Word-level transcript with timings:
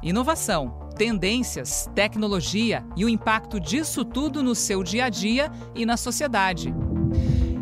Inovação, 0.00 0.88
tendências, 0.96 1.90
tecnologia 1.92 2.84
e 2.96 3.04
o 3.04 3.08
impacto 3.08 3.58
disso 3.58 4.04
tudo 4.04 4.44
no 4.44 4.54
seu 4.54 4.84
dia 4.84 5.06
a 5.06 5.08
dia 5.08 5.50
e 5.74 5.84
na 5.84 5.96
sociedade. 5.96 6.72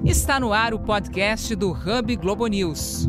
Está 0.05 0.39
no 0.39 0.53
ar 0.53 0.75
o 0.75 0.79
podcast 0.79 1.55
do 1.57 1.71
Hub 1.71 2.15
Globo 2.17 2.47
News. 2.47 3.09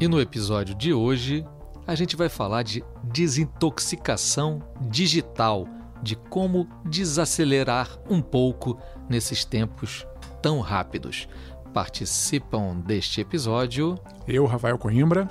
E 0.00 0.06
no 0.06 0.20
episódio 0.20 0.72
de 0.72 0.94
hoje, 0.94 1.44
a 1.84 1.96
gente 1.96 2.14
vai 2.14 2.28
falar 2.28 2.62
de 2.62 2.84
desintoxicação 3.02 4.62
digital, 4.82 5.66
de 6.00 6.14
como 6.14 6.68
desacelerar 6.84 7.98
um 8.08 8.22
pouco 8.22 8.78
nesses 9.08 9.44
tempos 9.44 10.06
tão 10.40 10.60
rápidos. 10.60 11.26
Participam 11.74 12.76
deste 12.76 13.20
episódio 13.20 13.98
eu, 14.28 14.46
Rafael 14.46 14.78
Coimbra, 14.78 15.26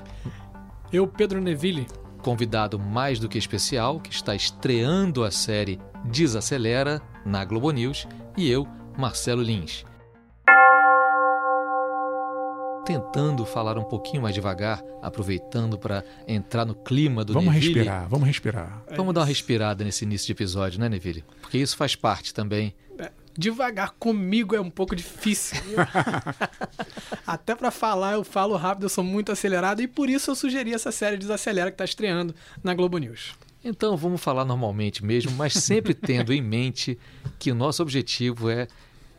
eu, 0.92 1.08
Pedro 1.08 1.42
Neville, 1.42 1.88
convidado 2.22 2.80
mais 2.80 3.20
do 3.20 3.28
que 3.30 3.38
especial 3.38 4.00
que 4.00 4.12
está 4.12 4.36
estreando 4.36 5.24
a 5.24 5.32
série 5.32 5.80
Desacelera 6.06 7.02
na 7.26 7.44
Globo 7.44 7.72
News 7.72 8.08
e 8.38 8.50
eu, 8.50 8.68
Marcelo 8.98 9.42
Lins. 9.42 9.84
Tentando 12.86 13.46
falar 13.46 13.80
um 13.80 13.84
pouquinho 13.84 14.22
mais 14.22 14.36
devagar, 14.36 14.84
aproveitando 15.02 15.78
para 15.78 16.04
entrar 16.28 16.66
no 16.66 16.76
clima 16.76 17.26
do 17.26 17.34
vamos 17.34 17.52
Neville. 17.52 17.74
respirar, 17.74 18.08
vamos 18.08 18.28
respirar. 18.28 18.84
Vamos 18.96 19.14
dar 19.14 19.22
uma 19.22 19.26
respirada 19.26 19.84
nesse 19.84 20.06
início 20.06 20.28
de 20.28 20.34
episódio, 20.34 20.80
né, 20.80 20.88
Neville? 20.88 21.24
Porque 21.42 21.58
isso 21.58 21.76
faz 21.76 21.96
parte 21.96 22.32
também. 22.32 22.76
Devagar 23.38 23.92
comigo 24.00 24.56
é 24.56 24.62
um 24.62 24.70
pouco 24.70 24.96
difícil. 24.96 25.58
Até 27.28 27.54
para 27.54 27.70
falar 27.70 28.14
eu 28.14 28.24
falo 28.24 28.56
rápido, 28.56 28.84
eu 28.84 28.90
sou 28.90 29.04
muito 29.04 29.32
acelerado 29.32 29.82
e 29.82 29.88
por 29.88 30.10
isso 30.10 30.32
eu 30.32 30.36
sugeri 30.36 30.74
essa 30.74 30.92
série 30.92 31.18
Desacelera 31.18 31.70
que 31.70 31.76
está 31.76 31.86
estreando 31.86 32.34
na 32.64 32.74
Globo 32.74 32.98
News. 32.98 33.34
Então 33.64 33.98
vamos 33.98 34.22
falar 34.22 34.46
normalmente 34.46 35.04
mesmo, 35.04 35.32
mas 35.32 35.54
sempre 35.54 35.94
tendo 35.96 36.32
em 36.32 36.42
mente 36.42 36.98
que 37.38 37.52
o 37.52 37.56
nosso 37.56 37.82
objetivo 37.82 38.50
é, 38.50 38.68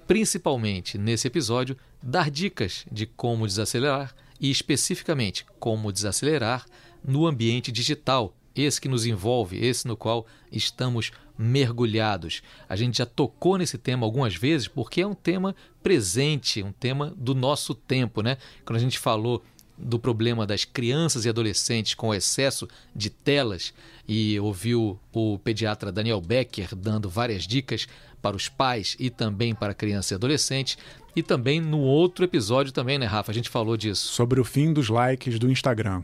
principalmente 0.07 0.97
nesse 0.97 1.27
episódio, 1.27 1.77
dar 2.03 2.31
dicas 2.31 2.87
de 2.91 3.07
como 3.07 3.47
desacelerar 3.47 4.15
e 4.41 4.51
especificamente 4.51 5.45
como 5.59 5.93
desacelerar 5.93 6.65
no 7.05 7.27
ambiente 7.27 7.71
digital, 7.71 8.35
esse 8.55 8.81
que 8.81 8.89
nos 8.89 9.05
envolve, 9.05 9.59
esse 9.59 9.87
no 9.87 9.97
qual 9.97 10.27
estamos 10.51 11.13
mergulhados. 11.39 12.43
A 12.69 12.77
gente 12.77 12.99
já 12.99 13.07
tocou 13.07 13.59
nesse 13.59 13.79
tema 13.79 14.07
algumas 14.07 14.35
vezes 14.35 14.69
porque 14.69 15.01
é 15.01 15.07
um 15.07 15.15
tema 15.15 15.55
presente, 15.83 16.63
um 16.63 16.73
tema 16.73 17.13
do 17.17 17.35
nosso 17.35 17.75
tempo, 17.75 18.23
né? 18.23 18.39
Quando 18.65 18.77
a 18.77 18.81
gente 18.81 18.99
falou 18.99 19.43
do 19.79 19.99
problema 19.99 20.47
das 20.47 20.65
crianças 20.65 21.25
e 21.25 21.29
adolescentes 21.29 21.95
com 21.95 22.09
o 22.09 22.15
excesso 22.15 22.67
de 22.95 23.11
telas 23.11 23.75
e 24.09 24.39
ouviu 24.41 24.99
o 25.13 25.39
pediatra 25.39 25.93
Daniel 25.93 26.21
Becker 26.21 26.75
dando 26.75 27.11
várias 27.11 27.47
dicas 27.47 27.87
para 28.23 28.37
os 28.37 28.49
pais 28.49 28.97
e 28.99 29.11
também 29.11 29.55
para 29.55 29.75
crianças 29.75 30.13
e 30.13 30.15
adolescentes. 30.15 30.79
E 31.15 31.23
também 31.23 31.61
no 31.61 31.79
outro 31.79 32.25
episódio 32.25 32.73
também, 32.73 32.99
né, 32.99 33.07
Rafa? 33.07 33.31
A 33.31 33.35
gente 33.35 33.49
falou 33.49 33.77
disso. 33.77 34.09
Sobre 34.09 34.41
o 34.41 34.45
fim 34.45 34.73
dos 34.73 34.89
likes 34.89 35.39
do 35.39 35.51
Instagram. 35.51 36.03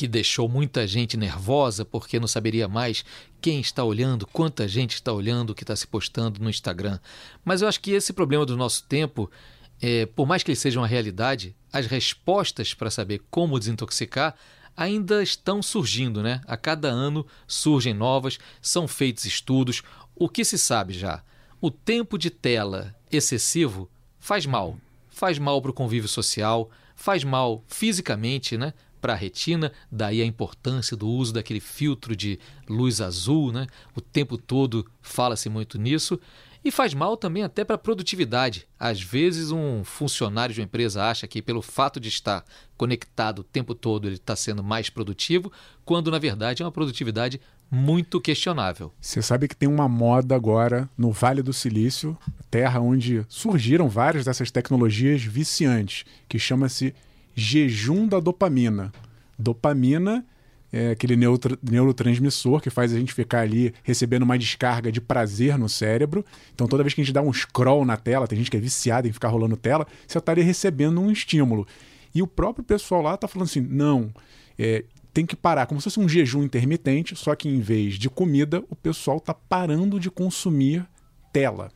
Que 0.00 0.08
deixou 0.08 0.48
muita 0.48 0.86
gente 0.86 1.14
nervosa 1.14 1.84
porque 1.84 2.18
não 2.18 2.26
saberia 2.26 2.66
mais 2.66 3.04
quem 3.38 3.60
está 3.60 3.84
olhando, 3.84 4.26
quanta 4.26 4.66
gente 4.66 4.94
está 4.94 5.12
olhando 5.12 5.50
o 5.50 5.54
que 5.54 5.62
está 5.62 5.76
se 5.76 5.86
postando 5.86 6.42
no 6.42 6.48
Instagram. 6.48 6.98
Mas 7.44 7.60
eu 7.60 7.68
acho 7.68 7.82
que 7.82 7.90
esse 7.90 8.10
problema 8.14 8.46
do 8.46 8.56
nosso 8.56 8.82
tempo 8.84 9.30
é, 9.78 10.06
por 10.06 10.26
mais 10.26 10.42
que 10.42 10.52
ele 10.52 10.56
seja 10.56 10.80
uma 10.80 10.86
realidade, 10.86 11.54
as 11.70 11.84
respostas 11.84 12.72
para 12.72 12.90
saber 12.90 13.20
como 13.30 13.58
desintoxicar 13.58 14.34
ainda 14.74 15.22
estão 15.22 15.62
surgindo, 15.62 16.22
né? 16.22 16.40
A 16.46 16.56
cada 16.56 16.88
ano 16.88 17.26
surgem 17.46 17.92
novas, 17.92 18.38
são 18.62 18.88
feitos 18.88 19.26
estudos. 19.26 19.82
O 20.16 20.30
que 20.30 20.46
se 20.46 20.56
sabe 20.56 20.94
já? 20.94 21.22
O 21.60 21.70
tempo 21.70 22.16
de 22.16 22.30
tela 22.30 22.96
excessivo 23.12 23.86
faz 24.18 24.46
mal. 24.46 24.78
Faz 25.10 25.38
mal 25.38 25.60
para 25.60 25.70
o 25.70 25.74
convívio 25.74 26.08
social, 26.08 26.70
faz 26.96 27.22
mal 27.22 27.62
fisicamente, 27.66 28.56
né? 28.56 28.72
Para 29.00 29.14
a 29.14 29.16
retina, 29.16 29.72
daí 29.90 30.20
a 30.20 30.26
importância 30.26 30.96
do 30.96 31.08
uso 31.08 31.32
daquele 31.32 31.60
filtro 31.60 32.14
de 32.14 32.38
luz 32.68 33.00
azul, 33.00 33.50
né? 33.52 33.66
O 33.94 34.00
tempo 34.00 34.36
todo 34.36 34.86
fala-se 35.00 35.48
muito 35.48 35.78
nisso. 35.78 36.20
E 36.62 36.70
faz 36.70 36.92
mal 36.92 37.16
também 37.16 37.42
até 37.42 37.64
para 37.64 37.76
a 37.76 37.78
produtividade. 37.78 38.68
Às 38.78 39.00
vezes, 39.00 39.50
um 39.50 39.82
funcionário 39.82 40.54
de 40.54 40.60
uma 40.60 40.66
empresa 40.66 41.02
acha 41.02 41.26
que, 41.26 41.40
pelo 41.40 41.62
fato 41.62 41.98
de 41.98 42.10
estar 42.10 42.44
conectado 42.76 43.38
o 43.38 43.44
tempo 43.44 43.74
todo, 43.74 44.06
ele 44.06 44.16
está 44.16 44.36
sendo 44.36 44.62
mais 44.62 44.90
produtivo, 44.90 45.50
quando 45.86 46.10
na 46.10 46.18
verdade 46.18 46.62
é 46.62 46.66
uma 46.66 46.72
produtividade 46.72 47.40
muito 47.70 48.20
questionável. 48.20 48.92
Você 49.00 49.22
sabe 49.22 49.48
que 49.48 49.56
tem 49.56 49.68
uma 49.68 49.88
moda 49.88 50.34
agora 50.34 50.88
no 50.98 51.12
Vale 51.12 51.40
do 51.40 51.52
Silício, 51.52 52.18
terra 52.50 52.80
onde 52.80 53.24
surgiram 53.28 53.88
várias 53.88 54.24
dessas 54.24 54.50
tecnologias 54.50 55.22
viciantes, 55.22 56.04
que 56.28 56.38
chama-se 56.38 56.94
jejum 57.40 58.06
da 58.06 58.20
dopamina. 58.20 58.92
Dopamina 59.38 60.24
é 60.72 60.90
aquele 60.90 61.16
neurotransmissor 61.16 62.60
que 62.60 62.70
faz 62.70 62.92
a 62.92 62.98
gente 62.98 63.12
ficar 63.12 63.40
ali 63.40 63.74
recebendo 63.82 64.22
uma 64.22 64.38
descarga 64.38 64.92
de 64.92 65.00
prazer 65.00 65.58
no 65.58 65.68
cérebro. 65.68 66.24
Então, 66.54 66.68
toda 66.68 66.84
vez 66.84 66.94
que 66.94 67.00
a 67.00 67.04
gente 67.04 67.12
dá 67.12 67.22
um 67.22 67.32
scroll 67.32 67.84
na 67.84 67.96
tela, 67.96 68.28
tem 68.28 68.38
gente 68.38 68.50
que 68.50 68.56
é 68.56 68.60
viciada 68.60 69.08
em 69.08 69.12
ficar 69.12 69.28
rolando 69.28 69.56
tela, 69.56 69.86
você 70.06 70.18
estaria 70.18 70.44
recebendo 70.44 71.00
um 71.00 71.10
estímulo. 71.10 71.66
E 72.14 72.22
o 72.22 72.26
próprio 72.26 72.64
pessoal 72.64 73.02
lá 73.02 73.14
está 73.14 73.26
falando 73.26 73.48
assim: 73.48 73.60
não, 73.60 74.12
é, 74.58 74.84
tem 75.12 75.26
que 75.26 75.34
parar, 75.34 75.66
como 75.66 75.80
se 75.80 75.84
fosse 75.84 75.98
um 75.98 76.08
jejum 76.08 76.42
intermitente, 76.42 77.16
só 77.16 77.34
que 77.34 77.48
em 77.48 77.60
vez 77.60 77.94
de 77.94 78.08
comida, 78.08 78.62
o 78.68 78.76
pessoal 78.76 79.16
está 79.16 79.34
parando 79.34 79.98
de 79.98 80.10
consumir 80.10 80.86
tela. 81.32 81.72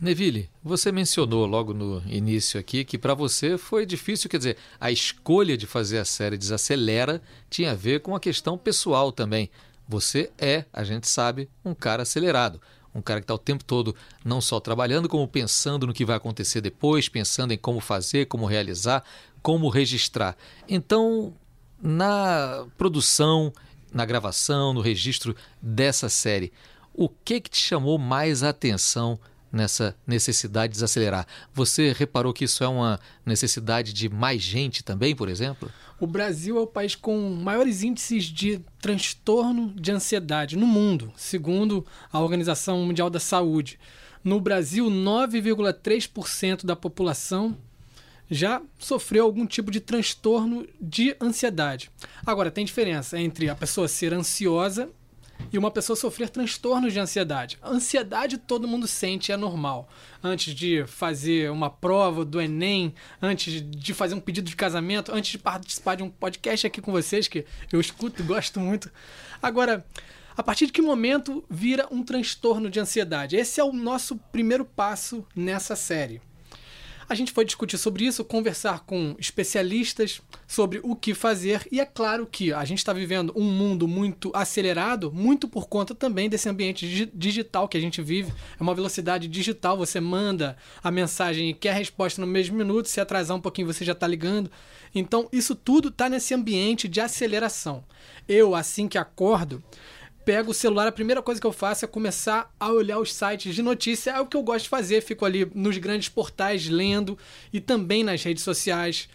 Neville, 0.00 0.50
você 0.62 0.90
mencionou 0.90 1.46
logo 1.46 1.72
no 1.72 2.02
início 2.06 2.58
aqui 2.58 2.84
que 2.84 2.98
para 2.98 3.14
você 3.14 3.56
foi 3.56 3.86
difícil, 3.86 4.28
quer 4.28 4.38
dizer, 4.38 4.56
a 4.80 4.90
escolha 4.90 5.56
de 5.56 5.66
fazer 5.66 5.98
a 5.98 6.04
série 6.04 6.36
Desacelera 6.36 7.22
tinha 7.48 7.70
a 7.70 7.76
ver 7.76 8.00
com 8.00 8.14
a 8.14 8.20
questão 8.20 8.58
pessoal 8.58 9.12
também. 9.12 9.48
Você 9.88 10.30
é, 10.36 10.64
a 10.72 10.82
gente 10.82 11.08
sabe, 11.08 11.48
um 11.64 11.74
cara 11.74 12.02
acelerado. 12.02 12.60
Um 12.94 13.02
cara 13.02 13.20
que 13.20 13.24
está 13.24 13.34
o 13.34 13.38
tempo 13.38 13.64
todo 13.64 13.94
não 14.24 14.40
só 14.40 14.60
trabalhando, 14.60 15.08
como 15.08 15.26
pensando 15.26 15.86
no 15.86 15.92
que 15.92 16.04
vai 16.04 16.16
acontecer 16.16 16.60
depois, 16.60 17.08
pensando 17.08 17.52
em 17.52 17.58
como 17.58 17.80
fazer, 17.80 18.26
como 18.26 18.46
realizar, 18.46 19.02
como 19.42 19.68
registrar. 19.68 20.36
Então, 20.68 21.34
na 21.82 22.66
produção, 22.78 23.52
na 23.92 24.04
gravação, 24.04 24.72
no 24.72 24.80
registro 24.80 25.34
dessa 25.60 26.08
série, 26.08 26.52
o 26.92 27.08
que, 27.08 27.40
que 27.40 27.50
te 27.50 27.58
chamou 27.58 27.98
mais 27.98 28.44
a 28.44 28.50
atenção 28.50 29.18
nessa 29.54 29.96
necessidade 30.06 30.72
de 30.72 30.74
desacelerar. 30.74 31.26
Você 31.54 31.92
reparou 31.92 32.32
que 32.32 32.44
isso 32.44 32.64
é 32.64 32.68
uma 32.68 33.00
necessidade 33.24 33.92
de 33.92 34.08
mais 34.08 34.42
gente 34.42 34.82
também, 34.82 35.14
por 35.14 35.28
exemplo? 35.28 35.70
O 36.00 36.06
Brasil 36.06 36.58
é 36.58 36.60
o 36.60 36.66
país 36.66 36.94
com 36.94 37.30
maiores 37.30 37.82
índices 37.82 38.24
de 38.24 38.60
transtorno 38.80 39.72
de 39.74 39.92
ansiedade 39.92 40.56
no 40.56 40.66
mundo, 40.66 41.12
segundo 41.16 41.86
a 42.12 42.20
Organização 42.20 42.84
Mundial 42.84 43.08
da 43.08 43.20
Saúde. 43.20 43.78
No 44.22 44.40
Brasil, 44.40 44.86
9,3% 44.86 46.64
da 46.64 46.74
população 46.74 47.56
já 48.30 48.60
sofreu 48.78 49.24
algum 49.24 49.46
tipo 49.46 49.70
de 49.70 49.80
transtorno 49.80 50.66
de 50.80 51.14
ansiedade. 51.20 51.90
Agora, 52.26 52.50
tem 52.50 52.64
diferença 52.64 53.18
entre 53.20 53.48
a 53.48 53.54
pessoa 53.54 53.86
ser 53.86 54.12
ansiosa 54.12 54.88
e 55.52 55.58
uma 55.58 55.70
pessoa 55.70 55.96
sofrer 55.96 56.28
transtornos 56.28 56.92
de 56.92 56.98
ansiedade. 56.98 57.58
A 57.62 57.70
ansiedade 57.70 58.38
todo 58.38 58.68
mundo 58.68 58.86
sente, 58.86 59.32
é 59.32 59.36
normal. 59.36 59.88
Antes 60.22 60.54
de 60.54 60.84
fazer 60.86 61.50
uma 61.50 61.70
prova 61.70 62.24
do 62.24 62.40
Enem, 62.40 62.94
antes 63.22 63.62
de 63.62 63.94
fazer 63.94 64.14
um 64.14 64.20
pedido 64.20 64.48
de 64.48 64.56
casamento, 64.56 65.12
antes 65.12 65.32
de 65.32 65.38
participar 65.38 65.94
de 65.94 66.02
um 66.02 66.10
podcast 66.10 66.66
aqui 66.66 66.80
com 66.80 66.90
vocês, 66.90 67.28
que 67.28 67.44
eu 67.72 67.80
escuto 67.80 68.22
e 68.22 68.24
gosto 68.24 68.58
muito. 68.58 68.90
Agora, 69.40 69.84
a 70.36 70.42
partir 70.42 70.66
de 70.66 70.72
que 70.72 70.82
momento 70.82 71.44
vira 71.48 71.86
um 71.90 72.02
transtorno 72.02 72.68
de 72.68 72.80
ansiedade? 72.80 73.36
Esse 73.36 73.60
é 73.60 73.64
o 73.64 73.72
nosso 73.72 74.16
primeiro 74.32 74.64
passo 74.64 75.24
nessa 75.36 75.76
série. 75.76 76.20
A 77.08 77.14
gente 77.14 77.32
foi 77.32 77.44
discutir 77.44 77.76
sobre 77.76 78.04
isso, 78.04 78.24
conversar 78.24 78.80
com 78.80 79.14
especialistas 79.18 80.22
sobre 80.46 80.80
o 80.82 80.96
que 80.96 81.14
fazer, 81.14 81.66
e 81.70 81.80
é 81.80 81.84
claro 81.84 82.26
que 82.26 82.52
a 82.52 82.64
gente 82.64 82.78
está 82.78 82.92
vivendo 82.92 83.32
um 83.36 83.44
mundo 83.44 83.86
muito 83.86 84.30
acelerado, 84.34 85.12
muito 85.12 85.46
por 85.46 85.68
conta 85.68 85.94
também 85.94 86.28
desse 86.28 86.48
ambiente 86.48 87.10
digital 87.14 87.68
que 87.68 87.76
a 87.76 87.80
gente 87.80 88.00
vive. 88.00 88.32
É 88.58 88.62
uma 88.62 88.74
velocidade 88.74 89.28
digital, 89.28 89.76
você 89.76 90.00
manda 90.00 90.56
a 90.82 90.90
mensagem 90.90 91.50
e 91.50 91.54
quer 91.54 91.70
a 91.70 91.74
resposta 91.74 92.20
no 92.20 92.26
mesmo 92.26 92.56
minuto, 92.56 92.88
se 92.88 93.00
atrasar 93.00 93.36
um 93.36 93.40
pouquinho 93.40 93.66
você 93.66 93.84
já 93.84 93.92
está 93.92 94.06
ligando. 94.06 94.50
Então, 94.94 95.28
isso 95.32 95.54
tudo 95.54 95.88
está 95.88 96.08
nesse 96.08 96.32
ambiente 96.32 96.88
de 96.88 97.00
aceleração. 97.00 97.84
Eu, 98.28 98.54
assim 98.54 98.88
que 98.88 98.96
acordo, 98.96 99.62
pego 100.24 100.50
o 100.50 100.54
celular, 100.54 100.86
a 100.86 100.92
primeira 100.92 101.22
coisa 101.22 101.40
que 101.40 101.46
eu 101.46 101.52
faço 101.52 101.84
é 101.84 101.88
começar 101.88 102.52
a 102.58 102.70
olhar 102.70 102.98
os 102.98 103.12
sites 103.12 103.54
de 103.54 103.62
notícia. 103.62 104.12
É 104.12 104.20
o 104.20 104.26
que 104.26 104.36
eu 104.36 104.42
gosto 104.42 104.64
de 104.64 104.68
fazer, 104.68 105.02
fico 105.02 105.24
ali 105.24 105.50
nos 105.54 105.76
grandes 105.78 106.08
portais 106.08 106.68
lendo 106.68 107.18
e 107.52 107.60
também 107.60 108.02
nas 108.02 108.22
redes 108.22 108.42
sociais. 108.42 109.08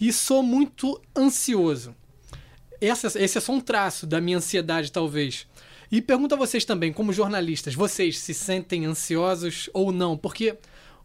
E 0.00 0.12
sou 0.12 0.42
muito 0.42 1.00
ansioso. 1.16 1.94
essa, 2.80 3.06
esse 3.20 3.38
é 3.38 3.40
só 3.40 3.52
um 3.52 3.60
traço 3.60 4.06
da 4.06 4.20
minha 4.20 4.38
ansiedade, 4.38 4.92
talvez. 4.92 5.46
E 5.90 6.02
pergunto 6.02 6.34
a 6.34 6.38
vocês 6.38 6.64
também, 6.64 6.92
como 6.92 7.12
jornalistas, 7.12 7.74
vocês 7.74 8.18
se 8.18 8.34
sentem 8.34 8.84
ansiosos 8.84 9.70
ou 9.72 9.90
não? 9.90 10.16
Porque 10.16 10.56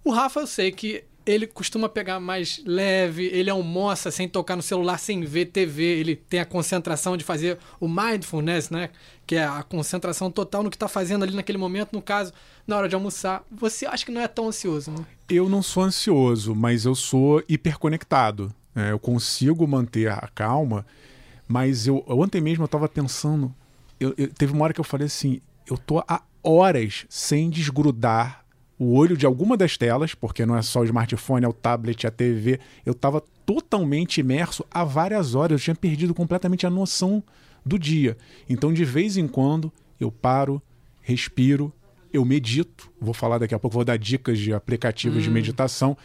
o 0.04 0.12
Rafa, 0.12 0.42
eu 0.42 0.48
sei 0.48 0.72
que 0.72 1.06
ele 1.26 1.48
costuma 1.48 1.88
pegar 1.88 2.20
mais 2.20 2.62
leve, 2.66 3.26
ele 3.28 3.50
almoça 3.50 4.12
sem 4.12 4.28
tocar 4.28 4.56
no 4.56 4.62
celular, 4.62 4.98
sem 4.98 5.22
ver 5.22 5.46
TV, 5.46 5.84
ele 5.84 6.16
tem 6.16 6.40
a 6.40 6.46
concentração 6.46 7.16
de 7.16 7.24
fazer 7.24 7.58
o 7.80 7.88
mindfulness, 7.88 8.70
né? 8.70 8.90
Que 9.26 9.36
é 9.36 9.46
a 9.46 9.64
concentração 9.64 10.30
total 10.30 10.64
no 10.64 10.70
que 10.70 10.76
está 10.76 10.88
fazendo 10.88 11.24
ali 11.24 11.34
naquele 11.34 11.58
momento, 11.58 11.94
no 11.94 12.02
caso, 12.02 12.34
na 12.68 12.78
hora 12.78 12.90
de 12.90 12.96
almoçar. 12.96 13.44
Você 13.50 13.86
acha 13.86 14.06
que 14.06 14.12
não 14.12 14.22
é 14.22 14.28
tão 14.28 14.48
ansioso, 14.48 14.92
né? 14.92 15.06
Eu 15.30 15.48
não 15.48 15.64
sou 15.64 15.84
ansioso, 15.84 16.54
mas 16.54 16.86
eu 16.86 16.96
sou 16.96 17.42
hiperconectado. 17.48 18.54
É, 18.76 18.92
eu 18.92 19.00
consigo 19.00 19.68
manter 19.68 20.10
a 20.10 20.30
calma, 20.34 20.86
mas 21.48 21.88
eu 21.88 22.04
ontem 22.08 22.42
mesmo 22.42 22.64
eu 22.64 22.66
estava 22.66 22.90
pensando, 22.90 23.54
eu, 24.00 24.14
eu, 24.18 24.28
teve 24.34 24.52
uma 24.52 24.64
hora 24.64 24.74
que 24.74 24.80
eu 24.80 24.86
falei 24.86 25.08
assim, 25.08 25.40
eu 25.68 25.78
tô 25.78 26.00
há 26.08 26.22
horas 26.44 27.06
sem 27.08 27.50
desgrudar 27.50 28.43
o 28.78 28.94
olho 28.96 29.16
de 29.16 29.26
alguma 29.26 29.56
das 29.56 29.78
telas, 29.78 30.14
porque 30.14 30.46
não 30.46 30.58
é 30.58 30.62
só 30.62 30.82
o 30.82 30.86
smartphone, 30.86 31.46
é 31.46 31.48
o 31.48 31.54
tablet, 31.54 32.06
é 32.06 32.08
a 32.08 32.12
TV. 32.12 32.60
Eu 32.86 32.94
estava 32.94 33.22
totalmente 33.46 34.20
imerso 34.20 34.66
há 34.72 34.84
várias 34.84 35.36
horas, 35.36 35.62
eu 35.62 35.64
tinha 35.64 35.76
perdido 35.76 36.14
completamente 36.14 36.66
a 36.66 36.70
noção 36.70 37.24
do 37.66 37.78
dia. 37.78 38.18
Então, 38.50 38.74
de 38.74 38.84
vez 38.84 39.18
em 39.18 39.28
quando, 39.28 39.72
eu 40.00 40.12
paro, 40.12 40.62
respiro, 41.02 41.72
eu 42.12 42.24
medito. 42.24 42.92
Vou 43.00 43.14
falar 43.14 43.38
daqui 43.38 43.56
a 43.56 43.60
pouco, 43.60 43.76
vou 43.76 43.86
dar 43.86 43.98
dicas 43.98 44.38
de 44.38 44.54
aplicativos 44.54 45.20
hum. 45.20 45.22
de 45.22 45.30
meditação. 45.30 45.98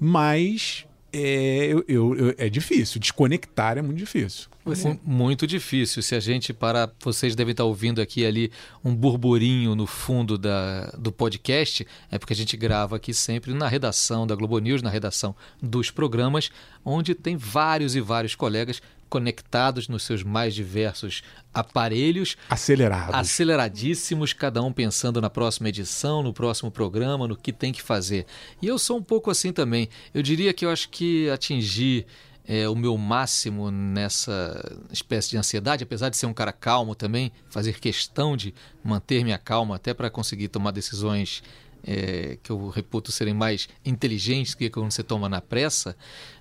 Mas 0.00 0.86
é, 1.12 1.66
eu, 1.66 1.84
eu, 1.88 2.34
é 2.36 2.48
difícil. 2.48 3.00
Desconectar 3.00 3.78
é 3.78 3.82
muito 3.82 3.98
difícil. 3.98 4.48
Você... 4.64 4.98
Muito 5.02 5.46
difícil. 5.46 6.02
Se 6.02 6.14
a 6.14 6.20
gente 6.20 6.52
parar, 6.52 6.90
vocês 7.02 7.34
devem 7.34 7.52
estar 7.52 7.64
ouvindo 7.64 8.00
aqui 8.00 8.26
ali 8.26 8.52
um 8.84 8.94
burburinho 8.94 9.74
no 9.74 9.86
fundo 9.86 10.36
da, 10.36 10.90
do 10.98 11.10
podcast, 11.10 11.86
é 12.10 12.18
porque 12.18 12.34
a 12.34 12.36
gente 12.36 12.56
grava 12.56 12.96
aqui 12.96 13.14
sempre 13.14 13.54
na 13.54 13.66
redação 13.66 14.26
da 14.26 14.34
Globo 14.34 14.58
News, 14.58 14.82
na 14.82 14.90
redação 14.90 15.34
dos 15.62 15.90
programas, 15.90 16.50
onde 16.84 17.14
tem 17.14 17.36
vários 17.36 17.96
e 17.96 18.00
vários 18.00 18.34
colegas 18.34 18.82
conectados 19.08 19.88
nos 19.88 20.02
seus 20.02 20.22
mais 20.22 20.54
diversos 20.54 21.22
aparelhos. 21.52 22.36
Acelerados. 22.48 23.14
Aceleradíssimos, 23.14 24.32
cada 24.32 24.62
um 24.62 24.72
pensando 24.72 25.20
na 25.20 25.30
próxima 25.30 25.68
edição, 25.68 26.22
no 26.22 26.32
próximo 26.32 26.70
programa, 26.70 27.26
no 27.26 27.36
que 27.36 27.52
tem 27.52 27.72
que 27.72 27.82
fazer. 27.82 28.26
E 28.60 28.66
eu 28.66 28.78
sou 28.78 28.98
um 28.98 29.02
pouco 29.02 29.30
assim 29.30 29.52
também. 29.52 29.88
Eu 30.12 30.22
diria 30.22 30.52
que 30.52 30.64
eu 30.64 30.70
acho 30.70 30.88
que 30.88 31.28
atingir 31.30 32.06
é, 32.48 32.66
o 32.66 32.74
meu 32.74 32.96
máximo 32.96 33.70
nessa 33.70 34.80
espécie 34.90 35.30
de 35.30 35.36
ansiedade, 35.36 35.84
apesar 35.84 36.08
de 36.08 36.16
ser 36.16 36.24
um 36.24 36.32
cara 36.32 36.52
calmo 36.52 36.94
também, 36.94 37.30
fazer 37.50 37.78
questão 37.78 38.36
de 38.36 38.54
manter 38.82 39.22
minha 39.22 39.36
calma 39.36 39.76
até 39.76 39.92
para 39.92 40.08
conseguir 40.08 40.48
tomar 40.48 40.70
decisões 40.70 41.42
é, 41.84 42.38
que 42.42 42.50
eu 42.50 42.68
reputo 42.68 43.12
serem 43.12 43.34
mais 43.34 43.68
inteligentes 43.84 44.54
que 44.54 44.70
quando 44.70 44.90
você 44.90 45.02
toma 45.02 45.28
na 45.28 45.40
pressa. 45.40 45.96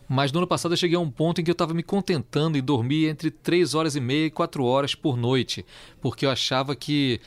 Mas 0.07 0.31
no 0.31 0.39
ano 0.39 0.47
passado 0.47 0.73
eu 0.73 0.77
cheguei 0.77 0.95
a 0.95 0.99
um 0.99 1.11
ponto 1.11 1.41
em 1.41 1.43
que 1.43 1.51
eu 1.51 1.53
estava 1.53 1.73
me 1.73 1.83
contentando 1.83 2.57
em 2.57 2.63
dormir 2.63 3.07
entre 3.07 3.29
3 3.29 3.73
horas 3.73 3.95
e 3.95 3.99
meia 3.99 4.27
e 4.27 4.31
4 4.31 4.63
horas 4.63 4.95
por 4.95 5.17
noite, 5.17 5.65
porque 6.01 6.25
eu 6.25 6.29
achava 6.29 6.75
que 6.75 7.19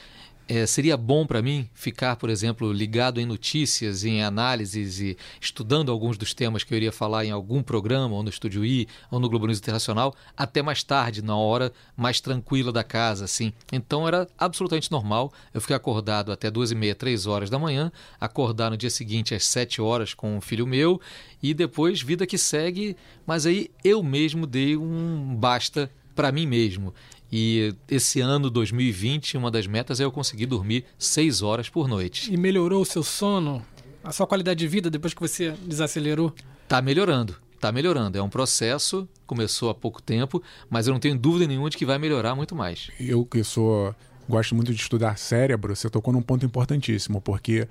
é, 0.51 0.67
seria 0.67 0.97
bom 0.97 1.25
para 1.25 1.41
mim 1.41 1.71
ficar, 1.73 2.17
por 2.17 2.29
exemplo, 2.29 2.73
ligado 2.73 3.21
em 3.21 3.25
notícias, 3.25 4.05
em 4.05 4.21
análises 4.21 4.99
e 4.99 5.17
estudando 5.41 5.93
alguns 5.93 6.19
dos 6.19 6.35
temas 6.35 6.65
que 6.65 6.75
eu 6.75 6.77
iria 6.77 6.91
falar 6.91 7.25
em 7.25 7.31
algum 7.31 7.63
programa, 7.63 8.17
ou 8.17 8.23
no 8.25 8.29
Estúdio 8.29 8.65
I, 8.65 8.89
ou 9.13 9.21
no 9.21 9.29
Globo 9.29 9.47
News 9.47 9.61
Internacional, 9.61 10.13
até 10.37 10.61
mais 10.61 10.83
tarde, 10.83 11.23
na 11.23 11.37
hora 11.37 11.73
mais 11.97 12.21
tranquila 12.21 12.73
da 12.73 12.83
casa, 12.83 13.27
assim. 13.27 13.53
Então 13.73 14.09
era 14.09 14.27
absolutamente 14.37 14.91
normal. 14.91 15.33
Eu 15.55 15.61
fiquei 15.61 15.77
acordado 15.77 16.33
até 16.33 16.51
duas 16.51 16.73
e 16.73 16.75
meia, 16.75 16.97
três 16.97 17.29
horas 17.29 17.49
da 17.49 17.57
manhã, 17.57 17.93
acordar 18.21 18.73
no 18.73 18.77
dia 18.77 18.91
seguinte 18.91 19.33
às 19.33 19.45
sete 19.45 19.81
horas 19.81 20.15
com 20.15 20.37
um 20.37 20.41
filho 20.41 20.67
meu 20.67 21.01
e 21.41 21.55
depois 21.55 22.03
vida 22.03 22.27
que 22.27 22.37
segue. 22.37 22.97
Mas 23.25 23.47
aí 23.47 23.71
eu 23.85 24.03
mesmo 24.03 24.49
dei 24.49 24.77
um 24.77 25.33
basta 25.33 25.89
para 26.13 26.33
mim 26.33 26.45
mesmo. 26.45 26.93
E 27.33 27.75
esse 27.89 28.21
ano, 28.21 28.51
2020, 28.51 29.37
uma 29.37 29.51
das 29.51 29.67
metas 29.67 30.01
é 30.01 30.05
eu 30.05 30.11
conseguir 30.11 30.47
dormir 30.47 30.85
seis 30.99 31.43
horas 31.43 31.69
por 31.69 31.87
noite. 31.87 32.33
E 32.33 32.37
melhorou 32.37 32.83
o 32.83 32.87
seu 32.87 33.03
sono? 33.03 33.63
A 34.03 34.13
sua 34.13 34.27
qualidade 34.27 34.59
de 34.59 34.67
vida 34.67 34.91
depois 34.91 35.15
que 35.15 35.21
você 35.21 35.53
desacelerou? 35.65 36.35
Tá 36.67 36.83
melhorando. 36.83 37.37
Tá 37.61 37.71
melhorando. 37.71 38.17
É 38.17 38.23
um 38.23 38.29
processo, 38.29 39.09
começou 39.27 39.69
há 39.71 39.75
pouco 39.75 40.01
tempo, 40.01 40.43
mas 40.69 40.87
eu 40.87 40.93
não 40.93 41.01
tenho 41.01 41.17
dúvida 41.17 41.47
nenhuma 41.47 41.69
de 41.69 41.77
que 41.77 41.85
vai 41.85 41.99
melhorar 41.99 42.35
muito 42.35 42.57
mais. 42.57 42.91
Eu 42.99 43.25
que 43.25 43.45
sou 43.45 43.95
gosto 44.29 44.55
muito 44.55 44.73
de 44.73 44.81
estudar 44.81 45.19
cérebro, 45.19 45.75
você 45.75 45.91
tocou 45.91 46.15
num 46.15 46.23
ponto 46.23 46.47
importantíssimo, 46.47 47.21
porque 47.21 47.69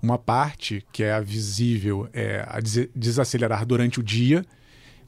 uma 0.00 0.16
parte 0.16 0.86
que 0.92 1.02
é 1.02 1.12
a 1.12 1.20
visível 1.20 2.08
é 2.12 2.46
a 2.48 2.58
desacelerar 2.94 3.66
durante 3.66 4.00
o 4.00 4.02
dia, 4.02 4.44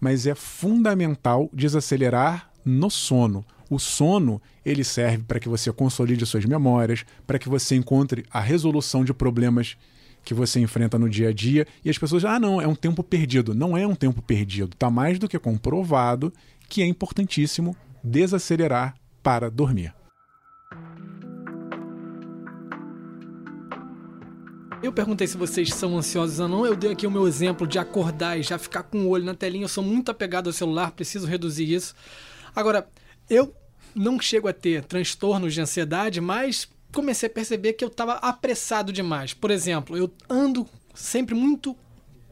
mas 0.00 0.26
é 0.26 0.34
fundamental 0.34 1.48
desacelerar 1.52 2.50
no 2.64 2.90
sono. 2.90 3.44
O 3.70 3.78
sono, 3.78 4.40
ele 4.64 4.82
serve 4.82 5.24
para 5.24 5.38
que 5.38 5.48
você 5.48 5.72
consolide 5.72 6.24
suas 6.24 6.44
memórias, 6.44 7.04
para 7.26 7.38
que 7.38 7.48
você 7.48 7.76
encontre 7.76 8.24
a 8.30 8.40
resolução 8.40 9.04
de 9.04 9.12
problemas 9.12 9.76
que 10.24 10.34
você 10.34 10.60
enfrenta 10.60 10.98
no 10.98 11.08
dia 11.08 11.28
a 11.28 11.32
dia. 11.32 11.66
E 11.84 11.90
as 11.90 11.98
pessoas, 11.98 12.24
ah, 12.24 12.38
não, 12.38 12.60
é 12.60 12.66
um 12.66 12.74
tempo 12.74 13.02
perdido. 13.02 13.54
Não 13.54 13.76
é 13.76 13.86
um 13.86 13.94
tempo 13.94 14.20
perdido. 14.22 14.72
Está 14.72 14.90
mais 14.90 15.18
do 15.18 15.28
que 15.28 15.38
comprovado 15.38 16.32
que 16.68 16.82
é 16.82 16.86
importantíssimo 16.86 17.76
desacelerar 18.02 18.94
para 19.22 19.50
dormir. 19.50 19.94
Eu 24.80 24.92
perguntei 24.92 25.26
se 25.26 25.36
vocês 25.36 25.74
são 25.74 25.98
ansiosos 25.98 26.38
ou 26.38 26.48
não. 26.48 26.64
Eu 26.64 26.76
dei 26.76 26.92
aqui 26.92 27.06
o 27.06 27.10
meu 27.10 27.26
exemplo 27.26 27.66
de 27.66 27.78
acordar 27.78 28.38
e 28.38 28.42
já 28.42 28.58
ficar 28.58 28.84
com 28.84 29.00
o 29.00 29.08
olho 29.08 29.24
na 29.24 29.34
telinha. 29.34 29.64
Eu 29.64 29.68
sou 29.68 29.82
muito 29.82 30.10
apegado 30.10 30.46
ao 30.46 30.52
celular, 30.52 30.92
preciso 30.92 31.26
reduzir 31.26 31.72
isso. 31.72 31.94
Agora, 32.54 32.86
eu 33.28 33.54
não 33.94 34.20
chego 34.20 34.48
a 34.48 34.52
ter 34.52 34.84
transtornos 34.84 35.54
de 35.54 35.60
ansiedade, 35.60 36.20
mas 36.20 36.68
comecei 36.92 37.28
a 37.28 37.32
perceber 37.32 37.74
que 37.74 37.84
eu 37.84 37.88
estava 37.88 38.14
apressado 38.14 38.92
demais. 38.92 39.34
Por 39.34 39.50
exemplo, 39.50 39.96
eu 39.96 40.12
ando 40.28 40.66
sempre 40.94 41.34
muito 41.34 41.76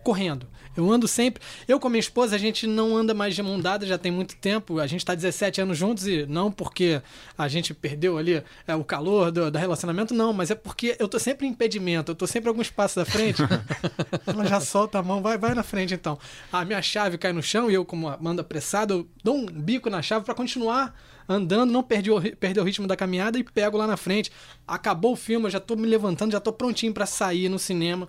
correndo. 0.06 0.47
Eu 0.76 0.88
ando 0.93 1.08
sempre. 1.08 1.43
Eu 1.67 1.81
com 1.81 1.88
a 1.88 1.91
minha 1.91 1.99
esposa, 1.99 2.37
a 2.37 2.38
gente 2.38 2.64
não 2.64 2.97
anda 2.97 3.12
mais 3.12 3.35
de 3.35 3.43
mão 3.43 3.58
dada 3.58 3.85
já 3.85 3.99
tem 3.99 4.12
muito 4.12 4.37
tempo. 4.37 4.79
A 4.79 4.87
gente 4.87 5.00
está 5.00 5.17
17 5.17 5.63
anos 5.63 5.77
juntos 5.77 6.06
e 6.06 6.25
não 6.27 6.53
porque 6.53 7.03
a 7.36 7.48
gente 7.48 7.75
perdeu 7.75 8.17
ali 8.17 8.41
é, 8.69 8.75
o 8.77 8.84
calor 8.84 9.32
do, 9.32 9.51
do, 9.51 9.58
relacionamento, 9.58 10.15
não, 10.15 10.32
mas 10.32 10.53
é 10.53 10.55
porque 10.55 10.94
eu 11.01 11.08
tô 11.08 11.19
sempre 11.19 11.44
em 11.44 11.51
impedimento, 11.51 12.13
eu 12.13 12.15
tô 12.15 12.25
sempre 12.25 12.48
alguns 12.48 12.70
passos 12.70 12.96
da 12.96 13.05
frente. 13.05 13.43
ela 14.27 14.46
já 14.46 14.60
solta 14.60 15.01
a 15.01 15.03
mão, 15.03 15.20
vai, 15.20 15.36
vai 15.36 15.55
na 15.55 15.65
frente 15.65 15.93
então. 15.93 16.17
A 16.53 16.65
minha 16.65 16.81
chave 16.81 17.19
cai 17.19 17.32
no 17.32 17.43
chão 17.43 17.69
e 17.69 17.75
eu, 17.75 17.84
como 17.84 18.15
manda 18.20 18.43
apressado, 18.43 18.94
eu 18.94 19.08
dou 19.25 19.34
um 19.34 19.46
bico 19.46 19.91
na 19.91 20.03
chave 20.03 20.25
para 20.25 20.34
continuar 20.34 20.94
andando, 21.29 21.72
não 21.72 21.82
perdi 21.82 22.13
o, 22.13 22.20
perder 22.36 22.60
o 22.60 22.65
ritmo 22.65 22.86
da 22.86 22.94
caminhada 22.94 23.36
e 23.39 23.43
pego 23.43 23.77
lá 23.77 23.89
na 23.89 23.96
frente. 23.96 24.31
Acabou 24.69 25.15
o 25.15 25.17
filme, 25.17 25.46
eu 25.46 25.51
já 25.51 25.58
tô 25.58 25.75
me 25.75 25.89
levantando, 25.89 26.31
já 26.31 26.39
tô 26.39 26.53
prontinho 26.53 26.93
para 26.93 27.06
sair 27.06 27.48
no 27.48 27.58
cinema. 27.58 28.08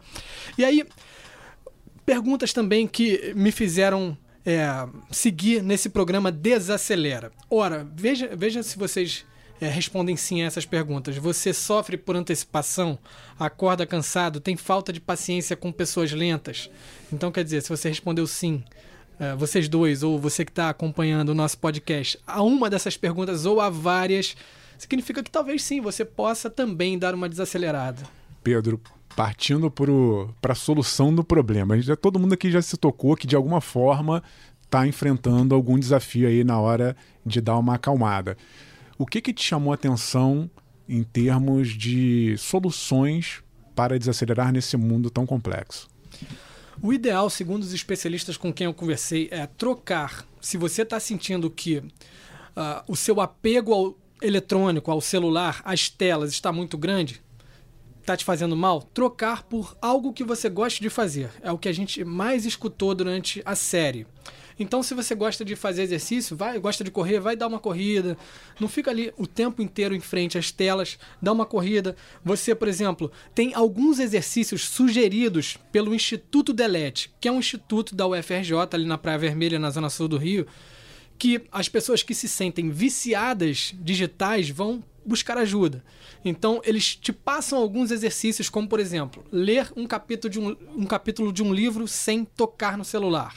E 0.57 0.63
aí 0.63 0.85
Perguntas 2.07 2.53
também 2.53 2.87
que 2.87 3.33
me 3.35 3.51
fizeram 3.51 4.17
é, 4.45 4.65
seguir 5.11 5.61
nesse 5.61 5.89
programa 5.89 6.31
Desacelera. 6.31 7.33
Ora, 7.49 7.85
veja, 7.93 8.33
veja 8.33 8.63
se 8.63 8.77
vocês 8.77 9.25
é, 9.59 9.67
respondem 9.67 10.15
sim 10.15 10.41
a 10.41 10.45
essas 10.45 10.65
perguntas. 10.65 11.17
Você 11.17 11.51
sofre 11.53 11.97
por 11.97 12.15
antecipação? 12.15 12.97
Acorda 13.37 13.85
cansado? 13.85 14.39
Tem 14.39 14.55
falta 14.55 14.93
de 14.93 15.01
paciência 15.01 15.57
com 15.57 15.69
pessoas 15.69 16.13
lentas? 16.13 16.69
Então, 17.11 17.29
quer 17.29 17.43
dizer, 17.43 17.61
se 17.61 17.67
você 17.67 17.89
respondeu 17.89 18.25
sim, 18.25 18.63
é, 19.19 19.35
vocês 19.35 19.67
dois, 19.67 20.01
ou 20.01 20.17
você 20.17 20.45
que 20.45 20.51
está 20.51 20.69
acompanhando 20.69 21.31
o 21.31 21.35
nosso 21.35 21.57
podcast, 21.57 22.17
a 22.25 22.41
uma 22.41 22.69
dessas 22.69 22.95
perguntas 22.95 23.45
ou 23.45 23.59
a 23.59 23.69
várias, 23.69 24.33
significa 24.77 25.21
que 25.21 25.29
talvez 25.29 25.61
sim 25.61 25.81
você 25.81 26.05
possa 26.05 26.49
também 26.49 26.97
dar 26.97 27.13
uma 27.13 27.27
desacelerada. 27.27 28.01
Pedro, 28.41 28.79
partindo 29.17 29.73
para 30.39 30.51
a 30.51 30.55
solução 30.55 31.11
do 31.11 31.23
problema. 31.23 31.75
Gente, 31.75 31.95
todo 31.95 32.19
mundo 32.19 32.33
aqui 32.33 32.51
já 32.51 32.61
se 32.61 32.77
tocou 32.77 33.15
que 33.15 33.25
de 33.25 33.35
alguma 33.35 33.59
forma 33.59 34.21
está 34.61 34.85
enfrentando 34.85 35.55
algum 35.55 35.79
desafio 35.79 36.27
aí 36.27 36.43
na 36.43 36.59
hora 36.59 36.95
de 37.25 37.41
dar 37.41 37.57
uma 37.57 37.73
acalmada. 37.73 38.37
O 38.95 39.07
que, 39.07 39.19
que 39.19 39.33
te 39.33 39.43
chamou 39.43 39.71
a 39.71 39.73
atenção 39.73 40.47
em 40.87 41.01
termos 41.01 41.69
de 41.69 42.35
soluções 42.37 43.41
para 43.73 43.97
desacelerar 43.97 44.53
nesse 44.53 44.77
mundo 44.77 45.09
tão 45.09 45.25
complexo? 45.25 45.87
O 46.79 46.93
ideal, 46.93 47.27
segundo 47.27 47.63
os 47.63 47.73
especialistas 47.73 48.37
com 48.37 48.53
quem 48.53 48.65
eu 48.65 48.73
conversei, 48.73 49.29
é 49.31 49.47
trocar. 49.47 50.27
Se 50.39 50.57
você 50.57 50.83
está 50.83 50.99
sentindo 50.99 51.49
que 51.49 51.77
uh, 51.79 52.83
o 52.87 52.95
seu 52.95 53.19
apego 53.19 53.73
ao 53.73 53.97
eletrônico, 54.21 54.91
ao 54.91 55.01
celular, 55.01 55.59
às 55.65 55.89
telas 55.89 56.29
está 56.29 56.51
muito 56.51 56.77
grande, 56.77 57.19
está 58.07 58.15
te 58.15 58.23
fazendo 58.23 58.55
mal, 58.55 58.81
trocar 58.81 59.43
por 59.43 59.77
algo 59.81 60.13
que 60.13 60.23
você 60.23 60.47
goste 60.47 60.81
de 60.81 60.89
fazer. 60.89 61.29
É 61.41 61.51
o 61.51 61.57
que 61.57 61.67
a 61.67 61.73
gente 61.73 62.05
mais 62.05 62.45
escutou 62.45 62.95
durante 62.95 63.41
a 63.43 63.53
série. 63.53 64.07
Então, 64.57 64.81
se 64.81 64.93
você 64.93 65.13
gosta 65.13 65.43
de 65.43 65.57
fazer 65.57 65.83
exercício, 65.83 66.35
vai, 66.35 66.57
gosta 66.57 66.85
de 66.85 66.89
correr, 66.89 67.19
vai 67.19 67.35
dar 67.35 67.47
uma 67.47 67.59
corrida. 67.59 68.17
Não 68.61 68.69
fica 68.69 68.89
ali 68.89 69.13
o 69.17 69.27
tempo 69.27 69.61
inteiro 69.61 69.93
em 69.93 69.99
frente 69.99 70.37
às 70.37 70.51
telas, 70.51 70.97
dá 71.21 71.33
uma 71.33 71.45
corrida. 71.45 71.97
Você, 72.23 72.55
por 72.55 72.69
exemplo, 72.69 73.11
tem 73.35 73.53
alguns 73.53 73.99
exercícios 73.99 74.63
sugeridos 74.63 75.57
pelo 75.69 75.93
Instituto 75.93 76.53
Delete, 76.53 77.11
que 77.19 77.27
é 77.27 77.31
um 77.31 77.39
instituto 77.39 77.93
da 77.93 78.07
UFRJ, 78.07 78.53
ali 78.71 78.85
na 78.85 78.97
Praia 78.97 79.19
Vermelha, 79.19 79.59
na 79.59 79.69
zona 79.69 79.89
sul 79.89 80.07
do 80.07 80.17
Rio, 80.17 80.47
que 81.17 81.41
as 81.51 81.67
pessoas 81.67 82.03
que 82.03 82.13
se 82.13 82.27
sentem 82.27 82.69
viciadas 82.69 83.73
digitais 83.79 84.49
vão 84.49 84.83
buscar 85.05 85.37
ajuda. 85.37 85.83
Então, 86.23 86.61
eles 86.65 86.95
te 86.95 87.13
passam 87.13 87.57
alguns 87.57 87.91
exercícios, 87.91 88.49
como, 88.49 88.67
por 88.67 88.79
exemplo, 88.79 89.23
ler 89.31 89.71
um 89.75 89.87
capítulo 89.87 90.31
de 90.31 90.39
um, 90.39 90.55
um 90.75 90.85
capítulo 90.85 91.31
de 91.31 91.41
um 91.41 91.53
livro 91.53 91.87
sem 91.87 92.25
tocar 92.25 92.77
no 92.77 92.83
celular, 92.83 93.35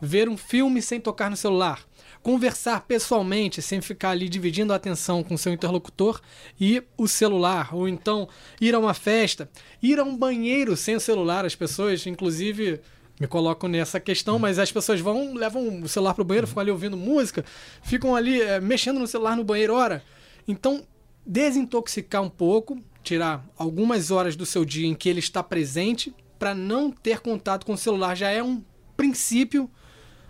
ver 0.00 0.28
um 0.28 0.36
filme 0.36 0.82
sem 0.82 1.00
tocar 1.00 1.30
no 1.30 1.36
celular, 1.36 1.86
conversar 2.22 2.80
pessoalmente, 2.80 3.62
sem 3.62 3.80
ficar 3.80 4.10
ali 4.10 4.28
dividindo 4.28 4.72
a 4.72 4.76
atenção 4.76 5.22
com 5.22 5.36
seu 5.36 5.52
interlocutor 5.52 6.20
e 6.58 6.82
o 6.96 7.06
celular, 7.06 7.74
ou 7.74 7.88
então 7.88 8.28
ir 8.60 8.74
a 8.74 8.78
uma 8.78 8.94
festa, 8.94 9.48
ir 9.82 10.00
a 10.00 10.04
um 10.04 10.16
banheiro 10.16 10.76
sem 10.76 10.96
o 10.96 11.00
celular. 11.00 11.44
As 11.44 11.54
pessoas, 11.54 12.06
inclusive, 12.06 12.80
me 13.20 13.26
colocam 13.26 13.68
nessa 13.68 14.00
questão, 14.00 14.38
mas 14.38 14.58
as 14.58 14.72
pessoas 14.72 15.00
vão, 15.00 15.34
levam 15.34 15.82
o 15.82 15.88
celular 15.88 16.14
para 16.14 16.22
o 16.22 16.24
banheiro, 16.24 16.46
ficam 16.46 16.60
ali 16.60 16.70
ouvindo 16.70 16.96
música, 16.96 17.44
ficam 17.82 18.16
ali 18.16 18.40
é, 18.40 18.60
mexendo 18.60 18.98
no 18.98 19.06
celular 19.06 19.36
no 19.36 19.44
banheiro, 19.44 19.74
ora. 19.74 20.02
Então, 20.46 20.84
desintoxicar 21.24 22.22
um 22.22 22.30
pouco, 22.30 22.82
tirar 23.02 23.44
algumas 23.56 24.10
horas 24.10 24.34
do 24.36 24.44
seu 24.44 24.64
dia 24.64 24.86
em 24.86 24.94
que 24.94 25.08
ele 25.08 25.20
está 25.20 25.42
presente, 25.42 26.14
para 26.38 26.54
não 26.54 26.90
ter 26.90 27.20
contato 27.20 27.64
com 27.64 27.72
o 27.72 27.78
celular, 27.78 28.14
já 28.14 28.30
é 28.30 28.42
um 28.42 28.62
princípio 28.96 29.70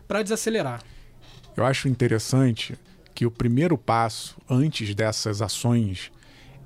para 0.06 0.22
desacelerar. 0.22 0.82
Eu 1.56 1.64
acho 1.64 1.88
interessante 1.88 2.76
que 3.14 3.24
o 3.24 3.30
primeiro 3.30 3.78
passo 3.78 4.36
antes 4.48 4.94
dessas 4.94 5.40
ações 5.40 6.10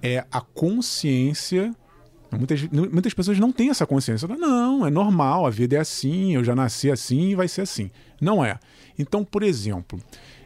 é 0.03 0.25
a 0.31 0.41
consciência. 0.41 1.75
Muitas, 2.37 2.63
muitas 2.69 3.15
pessoas 3.15 3.39
não 3.39 3.51
têm 3.51 3.71
essa 3.71 3.87
consciência. 3.87 4.29
Não, 4.29 4.87
é 4.87 4.91
normal, 4.91 5.47
a 5.47 5.51
vida 5.51 5.77
é 5.77 5.81
assim, 5.81 6.35
eu 6.35 6.45
já 6.45 6.55
nasci 6.55 6.91
assim 6.91 7.31
e 7.31 7.35
vai 7.35 7.49
ser 7.49 7.63
assim. 7.63 7.91
Não 8.21 8.45
é. 8.45 8.59
Então, 8.99 9.25
por 9.25 9.43
exemplo, 9.43 9.99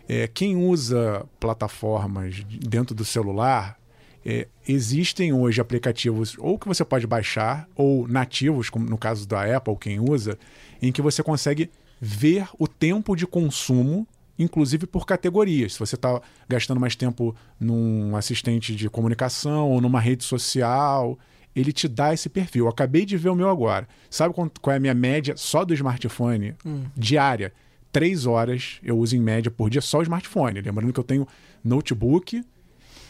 é, 0.09 0.29
quem 0.29 0.57
usa 0.57 1.27
plataformas 1.41 2.45
dentro 2.45 2.95
do 2.95 3.05
celular, 3.05 3.79
é, 4.25 4.47
existem 4.69 5.33
hoje 5.33 5.61
aplicativos 5.61 6.37
ou 6.39 6.59
que 6.59 6.69
você 6.69 6.85
pode 6.85 7.07
baixar, 7.07 7.69
ou 7.75 8.07
nativos, 8.07 8.71
como 8.71 8.89
no 8.89 8.97
caso 8.97 9.27
da 9.27 9.57
Apple, 9.57 9.77
quem 9.77 9.99
usa, 9.99 10.39
em 10.81 10.93
que 10.93 11.03
você 11.03 11.23
consegue 11.23 11.71
ver 12.01 12.49
o 12.59 12.69
tempo 12.69 13.17
de 13.17 13.27
consumo, 13.27 14.07
inclusive 14.39 14.87
por 14.87 15.07
categorias. 15.07 15.75
Se 15.75 15.79
você 15.79 15.95
está 15.95 16.21
gastando 16.49 16.81
mais 16.81 16.95
tempo 16.95 17.35
num 17.59 18.17
assistente 18.17 18.75
de 18.75 18.89
comunicação 18.89 19.71
ou 19.71 19.81
numa 19.81 20.01
rede 20.01 20.25
social, 20.25 21.19
ele 21.54 21.73
te 21.73 21.88
dá 21.88 22.12
esse 22.14 22.28
perfil. 22.28 22.64
Eu 22.66 22.71
acabei 22.71 23.04
de 23.04 23.16
ver 23.16 23.28
o 23.30 23.35
meu 23.35 23.49
agora. 23.49 23.88
Sabe 24.11 24.35
qual 24.35 24.75
é 24.75 24.76
a 24.76 24.80
minha 24.80 24.94
média 24.94 25.35
só 25.37 25.64
do 25.64 25.75
smartphone 25.75 26.54
hum. 26.64 26.85
diária? 26.97 27.52
três 27.92 28.25
horas 28.26 28.80
eu 28.82 28.99
uso 28.99 29.14
em 29.14 29.21
média 29.21 29.50
por 29.50 29.68
dia 29.68 29.80
só 29.80 29.99
o 29.99 30.02
smartphone. 30.02 30.61
Lembrando 30.61 30.92
que 30.92 30.99
eu 30.99 31.04
tenho 31.04 31.28
notebook, 31.62 32.42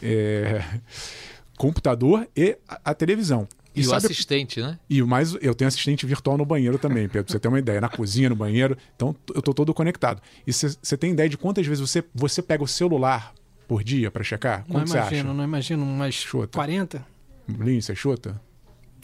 é, 0.01 0.61
computador 1.57 2.27
e 2.35 2.57
a, 2.67 2.91
a 2.91 2.93
televisão. 2.93 3.47
E, 3.73 3.81
e 3.81 3.87
o 3.87 3.89
sabe, 3.89 4.05
assistente, 4.05 4.61
né? 4.61 4.77
E 4.87 5.01
mais, 5.01 5.35
eu 5.41 5.55
tenho 5.55 5.67
assistente 5.67 6.05
virtual 6.05 6.37
no 6.37 6.45
banheiro 6.45 6.77
também, 6.77 7.07
Pedro, 7.07 7.23
pra 7.23 7.31
você 7.31 7.39
ter 7.39 7.47
uma 7.47 7.57
ideia. 7.57 7.81
Na 7.81 7.89
cozinha, 7.89 8.29
no 8.29 8.35
banheiro. 8.35 8.77
Então, 8.95 9.15
eu 9.33 9.41
tô 9.41 9.51
todo 9.51 9.73
conectado. 9.73 10.21
E 10.45 10.53
você 10.53 10.95
tem 10.95 11.11
ideia 11.11 11.27
de 11.27 11.37
quantas 11.37 11.65
vezes 11.65 11.79
você, 11.79 12.03
você 12.13 12.43
pega 12.43 12.63
o 12.63 12.67
celular 12.67 13.33
por 13.67 13.83
dia 13.83 14.11
para 14.11 14.23
checar? 14.23 14.63
Quanto 14.69 14.89
não 14.89 14.95
imagino, 14.95 15.33
não 15.33 15.43
imagino. 15.43 15.83
Umas 15.83 16.13
chuta. 16.13 16.55
40? 16.55 17.12
Você 17.47 17.95
chuta? 17.95 18.39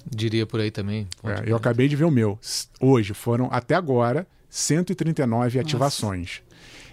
Diria 0.09 0.45
por 0.45 0.59
aí 0.59 0.71
também. 0.71 1.07
É, 1.23 1.49
eu 1.49 1.55
acabei 1.55 1.87
de 1.87 1.95
ver 1.95 2.05
o 2.05 2.11
meu. 2.11 2.39
Hoje 2.79 3.13
foram, 3.13 3.49
até 3.51 3.75
agora, 3.75 4.27
139 4.49 5.59
ativações. 5.59 6.41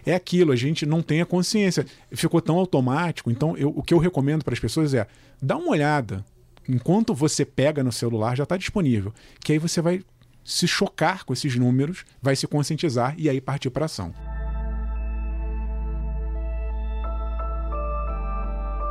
É 0.05 0.15
aquilo, 0.15 0.53
a 0.53 0.57
gente 0.57 0.87
não 0.87 1.03
tem 1.03 1.21
a 1.21 1.27
consciência. 1.27 1.87
Ficou 2.13 2.41
tão 2.41 2.57
automático. 2.57 3.31
Então, 3.31 3.57
eu, 3.57 3.73
o 3.75 3.83
que 3.83 3.93
eu 3.93 3.99
recomendo 3.99 4.45
para 4.45 4.55
as 4.55 4.61
pessoas 4.61 4.95
é 4.95 5.07
dá 5.41 5.57
uma 5.57 5.71
olhada. 5.71 6.25
Enquanto 6.69 7.15
você 7.15 7.45
pega 7.45 7.83
no 7.83 7.93
celular, 7.93 8.37
já 8.37 8.45
está 8.45 8.57
disponível. 8.57 9.13
Que 9.41 9.53
aí 9.53 9.59
você 9.59 9.81
vai 9.81 10.03
se 10.45 10.69
chocar 10.69 11.25
com 11.25 11.33
esses 11.33 11.57
números, 11.57 12.05
vai 12.23 12.37
se 12.37 12.47
conscientizar 12.47 13.15
e 13.19 13.29
aí 13.29 13.41
partir 13.41 13.71
para 13.71 13.87
ação. 13.87 14.15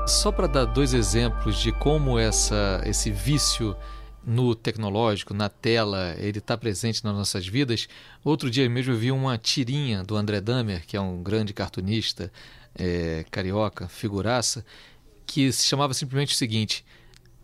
Só 0.07 0.31
para 0.31 0.47
dar 0.47 0.65
dois 0.65 0.93
exemplos 0.93 1.57
de 1.57 1.71
como 1.71 2.19
essa, 2.19 2.79
esse 2.85 3.09
vício 3.09 3.75
no 4.24 4.53
tecnológico, 4.53 5.33
na 5.33 5.50
tela, 5.50 6.15
ele 6.19 6.38
está 6.38 6.55
presente 6.55 7.03
nas 7.03 7.15
nossas 7.15 7.47
vidas. 7.47 7.88
Outro 8.24 8.50
dia 8.50 8.69
mesmo 8.69 8.93
eu 8.93 8.97
vi 8.97 9.12
uma 9.12 9.35
tirinha 9.35 10.03
do 10.03 10.15
André 10.15 10.39
Damer, 10.39 10.85
que 10.85 10.95
é 10.95 11.01
um 11.01 11.24
grande 11.24 11.53
cartunista 11.53 12.31
é, 12.75 13.25
carioca, 13.31 13.88
figuraça, 13.88 14.63
que 15.25 15.51
se 15.51 15.65
chamava 15.65 15.91
simplesmente 15.93 16.35
o 16.35 16.38
seguinte: 16.38 16.85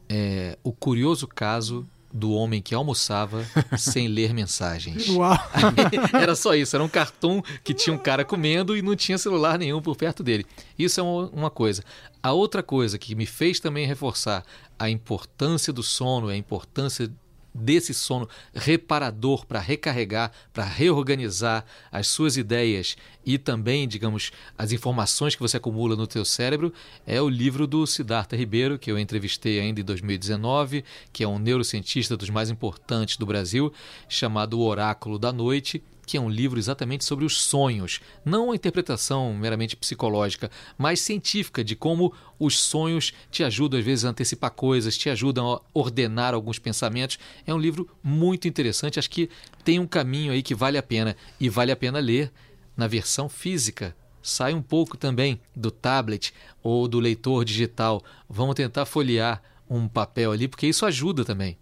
é, 0.07 0.55
O 0.63 0.71
curioso 0.71 1.27
caso 1.27 1.87
do 2.13 2.31
homem 2.31 2.61
que 2.61 2.75
almoçava 2.75 3.45
sem 3.77 4.07
ler 4.07 4.33
mensagens. 4.33 5.07
Uau. 5.09 5.37
era 6.13 6.35
só 6.35 6.55
isso, 6.55 6.75
era 6.75 6.83
um 6.83 6.89
cartão 6.89 7.43
que 7.63 7.73
tinha 7.73 7.93
um 7.93 7.97
cara 7.97 8.25
comendo 8.25 8.75
e 8.75 8.81
não 8.81 8.95
tinha 8.95 9.17
celular 9.17 9.57
nenhum 9.57 9.81
por 9.81 9.95
perto 9.95 10.23
dele. 10.23 10.45
Isso 10.77 10.99
é 10.99 11.03
uma 11.03 11.49
coisa. 11.49 11.83
A 12.21 12.33
outra 12.33 12.61
coisa 12.61 12.97
que 12.97 13.15
me 13.15 13.25
fez 13.25 13.59
também 13.59 13.87
reforçar 13.87 14.43
a 14.77 14.89
importância 14.89 15.71
do 15.71 15.83
sono, 15.83 16.27
a 16.27 16.35
importância 16.35 17.11
desse 17.53 17.93
sono 17.93 18.27
reparador 18.53 19.45
para 19.45 19.59
recarregar, 19.59 20.31
para 20.53 20.63
reorganizar 20.63 21.65
as 21.91 22.07
suas 22.07 22.37
ideias 22.37 22.95
e 23.25 23.37
também, 23.37 23.87
digamos, 23.87 24.31
as 24.57 24.71
informações 24.71 25.35
que 25.35 25.41
você 25.41 25.57
acumula 25.57 25.95
no 25.95 26.07
teu 26.07 26.25
cérebro, 26.25 26.73
é 27.05 27.21
o 27.21 27.29
livro 27.29 27.67
do 27.67 27.85
Siddhartha 27.85 28.35
Ribeiro, 28.35 28.79
que 28.79 28.91
eu 28.91 28.97
entrevistei 28.97 29.59
ainda 29.59 29.81
em 29.81 29.83
2019, 29.83 30.83
que 31.13 31.23
é 31.23 31.27
um 31.27 31.37
neurocientista 31.37 32.17
dos 32.17 32.29
mais 32.29 32.49
importantes 32.49 33.17
do 33.17 33.25
Brasil, 33.25 33.71
chamado 34.09 34.59
O 34.59 34.65
Oráculo 34.65 35.19
da 35.19 35.31
Noite, 35.31 35.83
que 36.11 36.17
é 36.17 36.21
um 36.21 36.29
livro 36.29 36.59
exatamente 36.59 37.05
sobre 37.05 37.23
os 37.23 37.41
sonhos, 37.41 38.01
não 38.25 38.51
a 38.51 38.55
interpretação 38.55 39.33
meramente 39.33 39.77
psicológica, 39.77 40.51
mas 40.77 40.99
científica 40.99 41.63
de 41.63 41.73
como 41.73 42.13
os 42.37 42.59
sonhos 42.59 43.13
te 43.31 43.45
ajudam 43.45 43.79
às 43.79 43.85
vezes 43.85 44.03
a 44.03 44.09
antecipar 44.09 44.51
coisas, 44.51 44.97
te 44.97 45.09
ajudam 45.09 45.53
a 45.53 45.61
ordenar 45.73 46.33
alguns 46.33 46.59
pensamentos. 46.59 47.17
É 47.47 47.53
um 47.53 47.57
livro 47.57 47.87
muito 48.03 48.45
interessante, 48.45 48.99
acho 48.99 49.09
que 49.09 49.29
tem 49.63 49.79
um 49.79 49.87
caminho 49.87 50.33
aí 50.33 50.43
que 50.43 50.53
vale 50.53 50.77
a 50.77 50.83
pena 50.83 51.15
e 51.39 51.47
vale 51.47 51.71
a 51.71 51.77
pena 51.77 51.97
ler 51.97 52.29
na 52.75 52.87
versão 52.87 53.29
física. 53.29 53.95
Sai 54.21 54.53
um 54.53 54.61
pouco 54.61 54.97
também 54.97 55.39
do 55.55 55.71
tablet 55.71 56.33
ou 56.61 56.89
do 56.89 56.99
leitor 56.99 57.45
digital. 57.45 58.03
Vamos 58.27 58.55
tentar 58.55 58.85
folhear 58.85 59.41
um 59.69 59.87
papel 59.87 60.33
ali, 60.33 60.49
porque 60.49 60.67
isso 60.67 60.85
ajuda 60.85 61.23
também. 61.23 61.57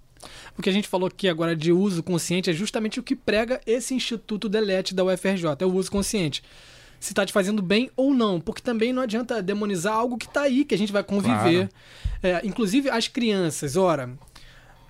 O 0.58 0.62
que 0.62 0.70
a 0.70 0.74
gente 0.74 0.88
falou 0.88 1.08
aqui 1.08 1.28
agora 1.28 1.56
de 1.56 1.72
uso 1.72 2.04
consciente 2.04 2.50
é 2.50 2.54
justamente 2.54 3.00
o 3.00 3.04
que 3.04 3.16
prega 3.16 3.62
esse 3.66 3.94
Instituto 3.94 4.50
Delete 4.50 4.94
da 4.94 5.04
UFRJ, 5.04 5.46
é 5.60 5.66
o 5.66 5.74
uso 5.74 5.92
consciente. 5.92 6.44
Se 7.00 7.12
está 7.12 7.26
te 7.26 7.32
fazendo 7.32 7.62
bem 7.62 7.90
ou 7.96 8.14
não, 8.14 8.42
porque 8.42 8.62
também 8.62 8.92
não 8.92 9.02
adianta 9.02 9.42
demonizar 9.42 9.94
algo 9.94 10.18
que 10.18 10.26
está 10.26 10.42
aí, 10.42 10.66
que 10.66 10.76
a 10.76 10.78
gente 10.78 10.92
vai 10.92 11.04
conviver. 11.04 11.70
Claro. 11.70 12.40
É, 12.42 12.42
inclusive 12.46 12.90
as 12.90 13.08
crianças, 13.08 13.78
ora, 13.78 14.10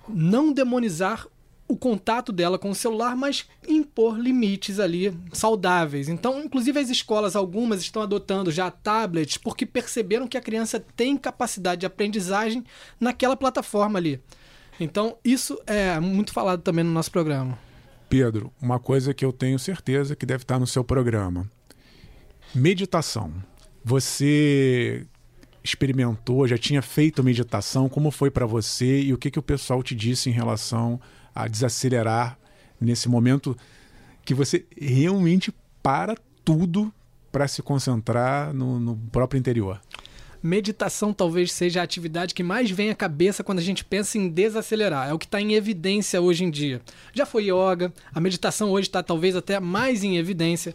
não 0.08 0.52
demonizar 0.52 1.26
o 1.70 1.76
contato 1.76 2.32
dela 2.32 2.58
com 2.58 2.70
o 2.70 2.74
celular, 2.74 3.14
mas 3.14 3.46
impor 3.68 4.18
limites 4.18 4.80
ali 4.80 5.16
saudáveis. 5.32 6.08
Então, 6.08 6.42
inclusive 6.42 6.80
as 6.80 6.90
escolas, 6.90 7.36
algumas 7.36 7.80
estão 7.80 8.02
adotando 8.02 8.50
já 8.50 8.68
tablets 8.72 9.36
porque 9.36 9.64
perceberam 9.64 10.26
que 10.26 10.36
a 10.36 10.40
criança 10.40 10.84
tem 10.96 11.16
capacidade 11.16 11.80
de 11.80 11.86
aprendizagem 11.86 12.64
naquela 12.98 13.36
plataforma 13.36 14.00
ali. 14.00 14.20
Então, 14.80 15.18
isso 15.22 15.60
é 15.66 16.00
muito 16.00 16.32
falado 16.32 16.62
também 16.62 16.82
no 16.82 16.90
nosso 16.90 17.12
programa. 17.12 17.58
Pedro, 18.08 18.50
uma 18.60 18.80
coisa 18.80 19.12
que 19.12 19.24
eu 19.24 19.32
tenho 19.32 19.58
certeza 19.58 20.16
que 20.16 20.24
deve 20.24 20.42
estar 20.42 20.58
no 20.58 20.66
seu 20.66 20.82
programa: 20.82 21.48
meditação. 22.54 23.32
Você 23.84 25.06
experimentou, 25.62 26.48
já 26.48 26.56
tinha 26.56 26.80
feito 26.80 27.22
meditação? 27.22 27.88
Como 27.88 28.10
foi 28.10 28.30
para 28.30 28.46
você 28.46 29.02
e 29.02 29.12
o 29.12 29.18
que, 29.18 29.30
que 29.30 29.38
o 29.38 29.42
pessoal 29.42 29.82
te 29.82 29.94
disse 29.94 30.30
em 30.30 30.32
relação 30.32 31.00
a 31.34 31.46
desacelerar 31.46 32.38
nesse 32.80 33.08
momento 33.08 33.56
que 34.24 34.34
você 34.34 34.66
realmente 34.76 35.54
para 35.82 36.16
tudo 36.44 36.92
para 37.30 37.46
se 37.46 37.62
concentrar 37.62 38.52
no, 38.52 38.80
no 38.80 38.96
próprio 38.96 39.38
interior? 39.38 39.80
Meditação 40.42 41.12
talvez 41.12 41.52
seja 41.52 41.80
a 41.80 41.84
atividade 41.84 42.34
que 42.34 42.42
mais 42.42 42.70
vem 42.70 42.90
à 42.90 42.94
cabeça 42.94 43.44
quando 43.44 43.58
a 43.58 43.62
gente 43.62 43.84
pensa 43.84 44.18
em 44.18 44.28
desacelerar. 44.28 45.08
É 45.08 45.12
o 45.12 45.18
que 45.18 45.26
está 45.26 45.40
em 45.40 45.54
evidência 45.54 46.20
hoje 46.20 46.44
em 46.44 46.50
dia. 46.50 46.80
Já 47.12 47.26
foi 47.26 47.44
yoga, 47.44 47.92
a 48.12 48.20
meditação 48.20 48.70
hoje 48.70 48.88
está 48.88 49.02
talvez 49.02 49.36
até 49.36 49.60
mais 49.60 50.02
em 50.02 50.16
evidência. 50.16 50.74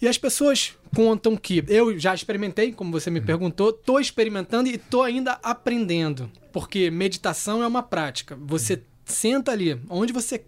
E 0.00 0.08
as 0.08 0.18
pessoas 0.18 0.74
contam 0.94 1.36
que 1.36 1.64
eu 1.68 1.96
já 1.98 2.14
experimentei, 2.14 2.72
como 2.72 2.90
você 2.90 3.08
me 3.08 3.20
uhum. 3.20 3.26
perguntou, 3.26 3.70
estou 3.70 4.00
experimentando 4.00 4.68
e 4.68 4.74
estou 4.74 5.02
ainda 5.02 5.38
aprendendo. 5.42 6.30
Porque 6.52 6.90
meditação 6.90 7.62
é 7.62 7.66
uma 7.66 7.82
prática. 7.82 8.36
Você 8.40 8.74
uhum. 8.74 8.80
senta 9.04 9.52
ali, 9.52 9.80
onde 9.88 10.12
você 10.12 10.44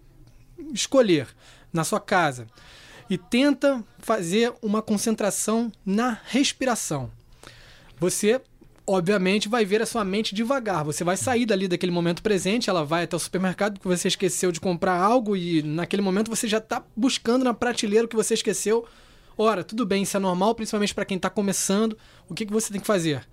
escolher, 0.72 1.28
na 1.72 1.84
sua 1.84 2.00
casa, 2.00 2.46
e 3.08 3.16
tenta 3.16 3.84
fazer 3.98 4.52
uma 4.62 4.82
concentração 4.82 5.70
na 5.84 6.18
respiração. 6.26 7.10
Você 7.98 8.40
obviamente 8.86 9.48
vai 9.48 9.64
ver 9.64 9.80
a 9.82 9.86
sua 9.86 10.04
mente 10.04 10.34
devagar. 10.34 10.84
Você 10.84 11.02
vai 11.02 11.16
sair 11.16 11.46
dali 11.46 11.66
daquele 11.66 11.92
momento 11.92 12.22
presente, 12.22 12.68
ela 12.68 12.84
vai 12.84 13.04
até 13.04 13.16
o 13.16 13.18
supermercado 13.18 13.74
porque 13.74 13.88
você 13.88 14.08
esqueceu 14.08 14.52
de 14.52 14.60
comprar 14.60 14.98
algo 14.98 15.36
e 15.36 15.62
naquele 15.62 16.02
momento 16.02 16.28
você 16.28 16.46
já 16.46 16.58
está 16.58 16.84
buscando 16.94 17.44
na 17.44 17.54
prateleira 17.54 18.04
o 18.04 18.08
que 18.08 18.16
você 18.16 18.34
esqueceu. 18.34 18.86
Ora, 19.36 19.64
tudo 19.64 19.84
bem, 19.84 20.02
isso 20.02 20.16
é 20.16 20.20
normal, 20.20 20.54
principalmente 20.54 20.94
para 20.94 21.04
quem 21.04 21.16
está 21.16 21.30
começando. 21.30 21.96
O 22.28 22.34
que, 22.34 22.46
que 22.46 22.52
você 22.52 22.70
tem 22.70 22.80
que 22.80 22.86
fazer? 22.86 23.26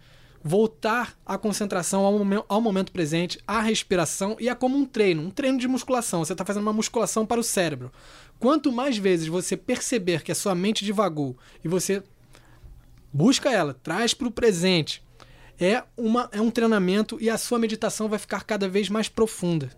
Voltar 0.43 1.15
a 1.23 1.37
concentração 1.37 2.03
ao, 2.03 2.19
ao 2.47 2.61
momento 2.61 2.91
presente, 2.91 3.37
à 3.45 3.61
respiração 3.61 4.35
e 4.39 4.49
é 4.49 4.55
como 4.55 4.75
um 4.75 4.85
treino, 4.85 5.21
um 5.21 5.29
treino 5.29 5.59
de 5.59 5.67
musculação. 5.67 6.25
Você 6.25 6.31
está 6.31 6.43
fazendo 6.43 6.63
uma 6.63 6.73
musculação 6.73 7.25
para 7.25 7.39
o 7.39 7.43
cérebro. 7.43 7.91
Quanto 8.39 8.71
mais 8.71 8.97
vezes 8.97 9.27
você 9.27 9.55
perceber 9.55 10.23
que 10.23 10.31
a 10.31 10.35
sua 10.35 10.55
mente 10.55 10.83
divagou 10.83 11.37
e 11.63 11.67
você 11.67 12.01
busca 13.13 13.51
ela, 13.51 13.73
traz 13.73 14.13
para 14.13 14.27
o 14.27 14.31
presente, 14.31 15.03
é, 15.59 15.83
uma, 15.95 16.29
é 16.31 16.41
um 16.41 16.49
treinamento 16.49 17.17
e 17.21 17.29
a 17.29 17.37
sua 17.37 17.59
meditação 17.59 18.07
vai 18.07 18.17
ficar 18.17 18.43
cada 18.43 18.67
vez 18.67 18.89
mais 18.89 19.07
profunda. 19.07 19.69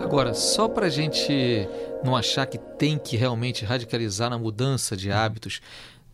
Agora, 0.00 0.34
só 0.34 0.68
para 0.68 0.86
a 0.86 0.88
gente 0.88 1.68
não 2.02 2.16
achar 2.16 2.46
que 2.46 2.58
tem 2.58 2.98
que 2.98 3.16
realmente 3.16 3.64
radicalizar 3.64 4.30
na 4.30 4.38
mudança 4.38 4.96
de 4.96 5.10
hábitos, 5.10 5.60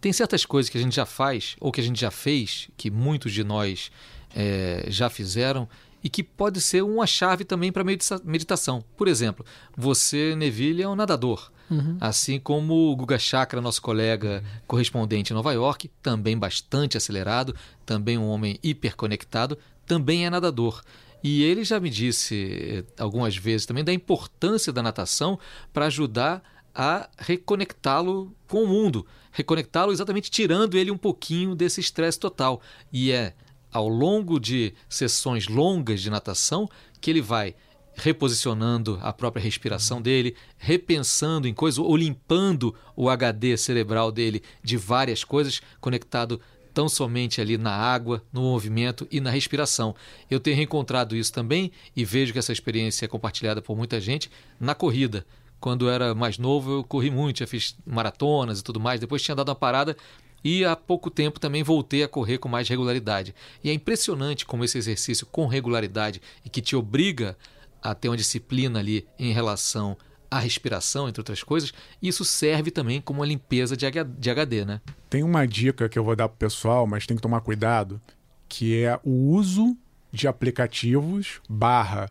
tem 0.00 0.12
certas 0.12 0.44
coisas 0.44 0.68
que 0.68 0.78
a 0.78 0.80
gente 0.80 0.96
já 0.96 1.06
faz 1.06 1.56
ou 1.60 1.70
que 1.70 1.80
a 1.80 1.84
gente 1.84 2.00
já 2.00 2.10
fez, 2.10 2.68
que 2.76 2.90
muitos 2.90 3.32
de 3.32 3.44
nós 3.44 3.92
é, 4.34 4.86
já 4.88 5.08
fizeram 5.08 5.68
e 6.02 6.08
que 6.08 6.22
pode 6.22 6.60
ser 6.60 6.82
uma 6.82 7.06
chave 7.06 7.44
também 7.44 7.70
para 7.70 7.84
meditação. 7.84 8.82
Por 8.96 9.06
exemplo, 9.06 9.46
você, 9.76 10.34
Neville, 10.34 10.82
é 10.82 10.88
um 10.88 10.96
nadador. 10.96 11.51
Uhum. 11.70 11.96
Assim 12.00 12.38
como 12.38 12.90
o 12.90 12.96
Guga 12.96 13.18
Chakra, 13.18 13.60
nosso 13.60 13.80
colega 13.80 14.42
correspondente 14.66 15.32
em 15.32 15.36
Nova 15.36 15.52
York, 15.52 15.88
também 16.02 16.38
bastante 16.38 16.96
acelerado, 16.96 17.54
também 17.86 18.18
um 18.18 18.28
homem 18.28 18.58
hiperconectado, 18.62 19.58
também 19.86 20.26
é 20.26 20.30
nadador. 20.30 20.82
E 21.22 21.42
ele 21.44 21.64
já 21.64 21.78
me 21.78 21.88
disse 21.88 22.84
eh, 22.88 23.02
algumas 23.02 23.36
vezes 23.36 23.64
também 23.64 23.84
da 23.84 23.92
importância 23.92 24.72
da 24.72 24.82
natação 24.82 25.38
para 25.72 25.86
ajudar 25.86 26.42
a 26.74 27.08
reconectá-lo 27.18 28.34
com 28.48 28.64
o 28.64 28.66
mundo, 28.66 29.06
reconectá-lo 29.30 29.92
exatamente 29.92 30.30
tirando 30.30 30.76
ele 30.76 30.90
um 30.90 30.96
pouquinho 30.96 31.54
desse 31.54 31.80
estresse 31.80 32.18
total. 32.18 32.60
E 32.92 33.12
é 33.12 33.34
ao 33.70 33.88
longo 33.88 34.38
de 34.38 34.74
sessões 34.88 35.48
longas 35.48 36.00
de 36.00 36.10
natação 36.10 36.68
que 37.00 37.10
ele 37.10 37.22
vai 37.22 37.54
reposicionando 37.94 38.98
a 39.02 39.12
própria 39.12 39.42
respiração 39.42 40.00
dele, 40.00 40.34
repensando 40.56 41.46
em 41.46 41.54
coisas 41.54 41.78
ou 41.78 41.96
limpando 41.96 42.74
o 42.96 43.08
HD 43.08 43.56
cerebral 43.56 44.10
dele 44.10 44.42
de 44.62 44.76
várias 44.76 45.24
coisas, 45.24 45.60
conectado 45.80 46.40
tão 46.72 46.88
somente 46.88 47.40
ali 47.40 47.58
na 47.58 47.72
água, 47.72 48.22
no 48.32 48.42
movimento 48.42 49.06
e 49.10 49.20
na 49.20 49.30
respiração. 49.30 49.94
Eu 50.30 50.40
tenho 50.40 50.56
reencontrado 50.56 51.14
isso 51.14 51.32
também 51.32 51.70
e 51.94 52.04
vejo 52.04 52.32
que 52.32 52.38
essa 52.38 52.52
experiência 52.52 53.04
é 53.04 53.08
compartilhada 53.08 53.60
por 53.60 53.76
muita 53.76 54.00
gente 54.00 54.30
na 54.58 54.74
corrida. 54.74 55.26
Quando 55.60 55.88
era 55.88 56.14
mais 56.14 56.38
novo, 56.38 56.78
eu 56.78 56.84
corri 56.84 57.10
muito, 57.10 57.40
já 57.40 57.46
fiz 57.46 57.76
maratonas 57.86 58.60
e 58.60 58.64
tudo 58.64 58.80
mais. 58.80 58.98
Depois 58.98 59.22
tinha 59.22 59.34
dado 59.34 59.50
uma 59.50 59.54
parada 59.54 59.96
e 60.44 60.64
há 60.64 60.74
pouco 60.74 61.08
tempo 61.08 61.38
também 61.38 61.62
voltei 61.62 62.02
a 62.02 62.08
correr 62.08 62.38
com 62.38 62.48
mais 62.48 62.68
regularidade. 62.68 63.34
E 63.62 63.70
é 63.70 63.72
impressionante 63.72 64.44
como 64.44 64.64
esse 64.64 64.76
exercício 64.76 65.26
com 65.26 65.46
regularidade 65.46 66.20
e 66.44 66.50
que 66.50 66.60
te 66.60 66.74
obriga 66.74 67.36
a 67.82 67.94
ter 67.94 68.08
uma 68.08 68.16
disciplina 68.16 68.78
ali 68.78 69.06
em 69.18 69.32
relação 69.32 69.96
à 70.30 70.38
respiração, 70.38 71.08
entre 71.08 71.20
outras 71.20 71.42
coisas, 71.42 71.72
isso 72.00 72.24
serve 72.24 72.70
também 72.70 73.00
como 73.00 73.20
uma 73.20 73.26
limpeza 73.26 73.76
de 73.76 74.30
HD, 74.30 74.64
né? 74.64 74.80
Tem 75.10 75.22
uma 75.22 75.46
dica 75.46 75.88
que 75.88 75.98
eu 75.98 76.04
vou 76.04 76.16
dar 76.16 76.28
para 76.28 76.36
o 76.36 76.38
pessoal, 76.38 76.86
mas 76.86 77.06
tem 77.06 77.16
que 77.16 77.22
tomar 77.22 77.40
cuidado, 77.40 78.00
que 78.48 78.82
é 78.82 78.98
o 79.04 79.30
uso 79.30 79.76
de 80.12 80.28
aplicativos 80.28 81.40
barra 81.48 82.10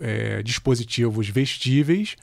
é, 0.00 0.42
dispositivos 0.42 1.28
vestíveis 1.28 2.16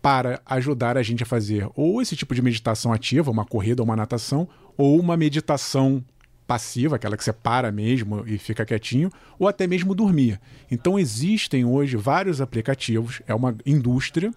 para 0.00 0.40
ajudar 0.46 0.96
a 0.96 1.02
gente 1.02 1.22
a 1.22 1.26
fazer 1.26 1.68
ou 1.74 2.00
esse 2.00 2.14
tipo 2.14 2.34
de 2.34 2.40
meditação 2.40 2.92
ativa, 2.92 3.30
uma 3.30 3.44
corrida 3.44 3.82
ou 3.82 3.84
uma 3.84 3.96
natação, 3.96 4.48
ou 4.76 4.98
uma 5.00 5.16
meditação 5.16 6.04
passiva, 6.46 6.96
aquela 6.96 7.16
que 7.16 7.24
você 7.24 7.32
para 7.32 7.72
mesmo 7.72 8.24
e 8.26 8.38
fica 8.38 8.64
quietinho, 8.64 9.10
ou 9.38 9.48
até 9.48 9.66
mesmo 9.66 9.94
dormir. 9.94 10.40
Então 10.70 10.98
existem 10.98 11.64
hoje 11.64 11.96
vários 11.96 12.40
aplicativos, 12.40 13.20
é 13.26 13.34
uma 13.34 13.56
indústria 13.64 14.32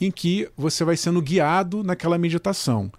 em 0.00 0.10
que 0.10 0.48
você 0.56 0.84
vai 0.84 0.96
sendo 0.96 1.20
guiado 1.20 1.82
naquela 1.82 2.16
meditação. 2.16 2.90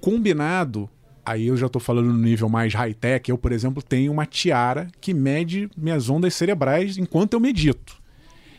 Combinado, 0.00 0.88
aí 1.24 1.48
eu 1.48 1.56
já 1.56 1.66
estou 1.66 1.80
falando 1.80 2.12
no 2.12 2.18
nível 2.18 2.48
mais 2.48 2.72
high-tech, 2.72 3.30
eu, 3.30 3.36
por 3.36 3.52
exemplo, 3.52 3.82
tenho 3.82 4.12
uma 4.12 4.24
tiara 4.24 4.88
que 5.00 5.12
mede 5.12 5.68
minhas 5.76 6.08
ondas 6.08 6.34
cerebrais 6.34 6.96
enquanto 6.96 7.34
eu 7.34 7.40
medito. 7.40 8.00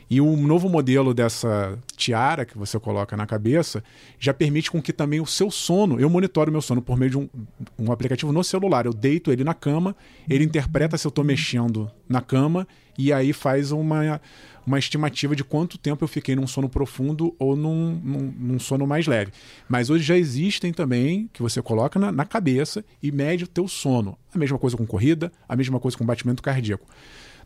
E 0.10 0.20
um 0.20 0.48
novo 0.48 0.68
modelo 0.68 1.14
dessa 1.14 1.78
tiara 1.96 2.44
que 2.44 2.58
você 2.58 2.80
coloca 2.80 3.16
na 3.16 3.28
cabeça 3.28 3.84
já 4.20 4.34
permite 4.34 4.72
com 4.72 4.82
que 4.82 4.92
também 4.92 5.22
o 5.22 5.26
seu 5.26 5.52
sono, 5.52 6.00
eu 6.00 6.10
monitoro 6.10 6.52
meu 6.52 6.62
sono 6.62 6.82
por 6.82 6.98
meio 6.98 7.12
de 7.12 7.18
um, 7.18 7.30
um 7.78 7.92
aplicativo 7.92 8.32
no 8.32 8.44
celular. 8.44 8.88
Eu 8.88 8.94
deito 8.94 9.32
ele 9.32 9.44
na 9.44 9.54
cama, 9.54 9.96
ele 10.28 10.44
interpreta 10.44 10.98
se 10.98 11.06
eu 11.06 11.10
estou 11.10 11.24
mexendo 11.24 11.92
na 12.08 12.22
cama 12.22 12.68
e 12.98 13.14
aí 13.14 13.32
faz 13.32 13.72
uma, 13.72 14.20
uma 14.66 14.80
estimativa 14.80 15.36
de 15.36 15.44
quanto 15.44 15.78
tempo 15.78 16.04
eu 16.04 16.08
fiquei 16.08 16.36
num 16.36 16.48
sono 16.48 16.68
profundo 16.68 17.36
ou 17.38 17.56
num, 17.56 17.92
num, 18.04 18.34
num 18.38 18.60
sono 18.60 18.88
mais 18.88 19.06
leve. 19.06 19.32
Mas 19.70 19.92
hoje 19.92 20.04
já 20.04 20.18
existem 20.18 20.74
também 20.74 21.30
que 21.32 21.44
você 21.44 21.62
coloca 21.62 22.00
na, 22.00 22.12
na 22.12 22.26
cabeça 22.26 22.84
e 23.02 23.12
mede 23.12 23.44
o 23.44 23.48
teu 23.48 23.68
sono. 23.68 24.18
A 24.34 24.40
mesma 24.40 24.58
coisa 24.58 24.76
com 24.76 24.88
corrida, 24.88 25.32
a 25.48 25.56
mesma 25.56 25.80
coisa 25.80 25.96
com 25.96 26.04
batimento 26.04 26.42
cardíaco. 26.42 26.88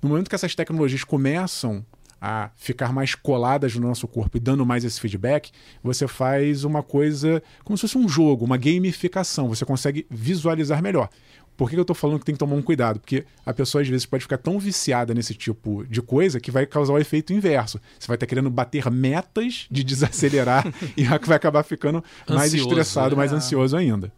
No 0.02 0.08
momento 0.08 0.30
que 0.30 0.36
essas 0.36 0.56
tecnologias 0.56 1.04
começam 1.04 1.86
a 2.25 2.49
ficar 2.55 2.93
mais 2.93 3.15
coladas 3.15 3.75
no 3.75 3.86
nosso 3.86 4.07
corpo 4.07 4.38
e 4.38 4.39
dando 4.39 4.65
mais 4.65 4.86
esse 4.86 4.97
feedback, 4.97 5.51
você 5.83 6.07
faz 6.07 6.63
uma 6.63 6.81
coisa 6.81 7.43
como 7.65 7.77
se 7.77 7.81
fosse 7.81 7.97
um 7.97 8.07
jogo, 8.07 8.45
uma 8.45 8.55
gamificação. 8.55 9.49
Você 9.49 9.65
consegue 9.65 10.07
visualizar 10.09 10.81
melhor. 10.81 11.09
Por 11.57 11.69
que 11.69 11.75
eu 11.75 11.81
estou 11.81 11.93
falando 11.93 12.19
que 12.19 12.25
tem 12.25 12.33
que 12.33 12.39
tomar 12.39 12.55
um 12.55 12.62
cuidado? 12.62 13.01
Porque 13.01 13.25
a 13.45 13.53
pessoa 13.53 13.81
às 13.81 13.89
vezes 13.89 14.05
pode 14.05 14.23
ficar 14.23 14.38
tão 14.38 14.57
viciada 14.57 15.13
nesse 15.13 15.36
tipo 15.36 15.83
de 15.83 16.01
coisa 16.01 16.39
que 16.39 16.49
vai 16.49 16.65
causar 16.65 16.93
o 16.93 16.97
efeito 16.97 17.33
inverso. 17.33 17.77
Você 17.99 18.07
vai 18.07 18.15
estar 18.15 18.25
querendo 18.25 18.49
bater 18.49 18.89
metas 18.89 19.67
de 19.69 19.83
desacelerar 19.83 20.65
e 20.95 21.03
vai 21.03 21.36
acabar 21.36 21.62
ficando 21.63 21.97
ansioso, 22.21 22.38
mais 22.38 22.53
estressado, 22.53 23.17
mais 23.17 23.33
é. 23.33 23.36
ansioso 23.36 23.75
ainda. 23.75 24.09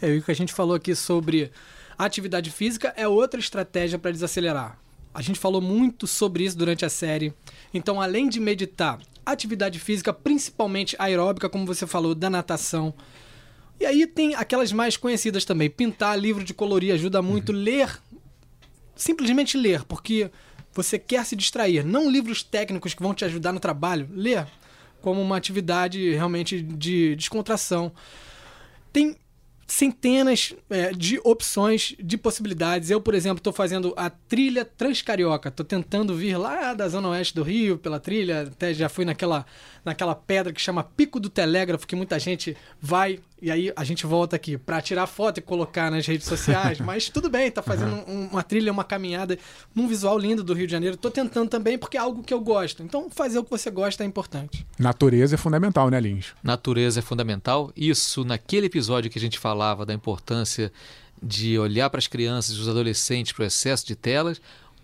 É 0.00 0.16
o 0.16 0.20
que 0.20 0.32
a 0.32 0.34
gente 0.34 0.52
falou 0.52 0.74
aqui 0.74 0.96
sobre 0.96 1.52
atividade 1.96 2.50
física 2.50 2.92
é 2.96 3.06
outra 3.06 3.38
estratégia 3.38 4.00
para 4.00 4.10
desacelerar. 4.10 4.82
A 5.14 5.20
gente 5.20 5.38
falou 5.38 5.60
muito 5.60 6.06
sobre 6.06 6.44
isso 6.44 6.56
durante 6.56 6.84
a 6.84 6.88
série. 6.88 7.34
Então, 7.72 8.00
além 8.00 8.28
de 8.28 8.40
meditar, 8.40 8.98
atividade 9.24 9.78
física, 9.78 10.12
principalmente 10.12 10.96
aeróbica, 10.98 11.48
como 11.48 11.66
você 11.66 11.86
falou, 11.86 12.14
da 12.14 12.30
natação. 12.30 12.94
E 13.78 13.84
aí 13.84 14.06
tem 14.06 14.34
aquelas 14.34 14.72
mais 14.72 14.96
conhecidas 14.96 15.44
também. 15.44 15.68
Pintar, 15.68 16.18
livro 16.18 16.44
de 16.44 16.54
colorir 16.54 16.94
ajuda 16.94 17.20
muito. 17.20 17.52
Uhum. 17.52 17.58
Ler, 17.58 18.00
simplesmente 18.94 19.56
ler, 19.58 19.84
porque 19.84 20.30
você 20.72 20.98
quer 20.98 21.24
se 21.26 21.36
distrair. 21.36 21.84
Não 21.84 22.10
livros 22.10 22.42
técnicos 22.42 22.94
que 22.94 23.02
vão 23.02 23.12
te 23.12 23.24
ajudar 23.24 23.52
no 23.52 23.60
trabalho. 23.60 24.08
Ler 24.12 24.46
como 25.02 25.20
uma 25.20 25.36
atividade 25.36 26.12
realmente 26.12 26.62
de 26.62 27.16
descontração. 27.16 27.92
Tem 28.92 29.16
centenas 29.72 30.54
é, 30.68 30.92
de 30.92 31.18
opções, 31.24 31.94
de 31.98 32.18
possibilidades. 32.18 32.90
Eu, 32.90 33.00
por 33.00 33.14
exemplo, 33.14 33.38
estou 33.38 33.54
fazendo 33.54 33.94
a 33.96 34.10
trilha 34.10 34.66
Transcarioca. 34.66 35.48
Estou 35.48 35.64
tentando 35.64 36.14
vir 36.14 36.36
lá 36.36 36.74
da 36.74 36.86
zona 36.88 37.08
oeste 37.08 37.34
do 37.34 37.42
Rio 37.42 37.78
pela 37.78 37.98
trilha. 37.98 38.42
Até 38.42 38.74
já 38.74 38.90
fui 38.90 39.06
naquela, 39.06 39.46
naquela 39.82 40.14
pedra 40.14 40.52
que 40.52 40.60
chama 40.60 40.84
Pico 40.84 41.18
do 41.18 41.30
Telégrafo, 41.30 41.86
que 41.86 41.96
muita 41.96 42.18
gente 42.18 42.54
vai 42.78 43.18
e 43.42 43.50
aí 43.50 43.72
a 43.74 43.82
gente 43.82 44.06
volta 44.06 44.36
aqui 44.36 44.56
para 44.56 44.80
tirar 44.80 45.08
foto 45.08 45.38
e 45.38 45.40
colocar 45.40 45.90
nas 45.90 46.06
redes 46.06 46.28
sociais. 46.28 46.78
Mas 46.80 47.08
tudo 47.08 47.28
bem, 47.28 47.50
tá 47.50 47.60
fazendo 47.60 47.96
uhum. 48.06 48.28
uma 48.30 48.42
trilha, 48.44 48.70
uma 48.70 48.84
caminhada 48.84 49.36
num 49.74 49.88
visual 49.88 50.16
lindo 50.16 50.44
do 50.44 50.54
Rio 50.54 50.66
de 50.66 50.70
Janeiro. 50.70 50.96
Tô 50.96 51.10
tentando 51.10 51.48
também 51.48 51.76
porque 51.76 51.96
é 51.96 52.00
algo 52.00 52.22
que 52.22 52.32
eu 52.32 52.40
gosto. 52.40 52.84
Então 52.84 53.10
fazer 53.10 53.40
o 53.40 53.44
que 53.44 53.50
você 53.50 53.68
gosta 53.68 54.04
é 54.04 54.06
importante. 54.06 54.64
Natureza 54.78 55.34
é 55.34 55.38
fundamental, 55.38 55.90
né, 55.90 55.98
Lins? 55.98 56.34
Natureza 56.40 57.00
é 57.00 57.02
fundamental. 57.02 57.72
Isso 57.76 58.24
naquele 58.24 58.66
episódio 58.66 59.10
que 59.10 59.18
a 59.18 59.20
gente 59.20 59.40
falava 59.40 59.84
da 59.84 59.92
importância 59.92 60.72
de 61.20 61.58
olhar 61.58 61.90
para 61.90 61.98
as 61.98 62.06
crianças 62.06 62.56
e 62.56 62.60
os 62.60 62.68
adolescentes 62.68 63.32
para 63.32 63.42
o 63.42 63.46
excesso 63.46 63.84
de 63.84 63.96
telas, 63.96 64.40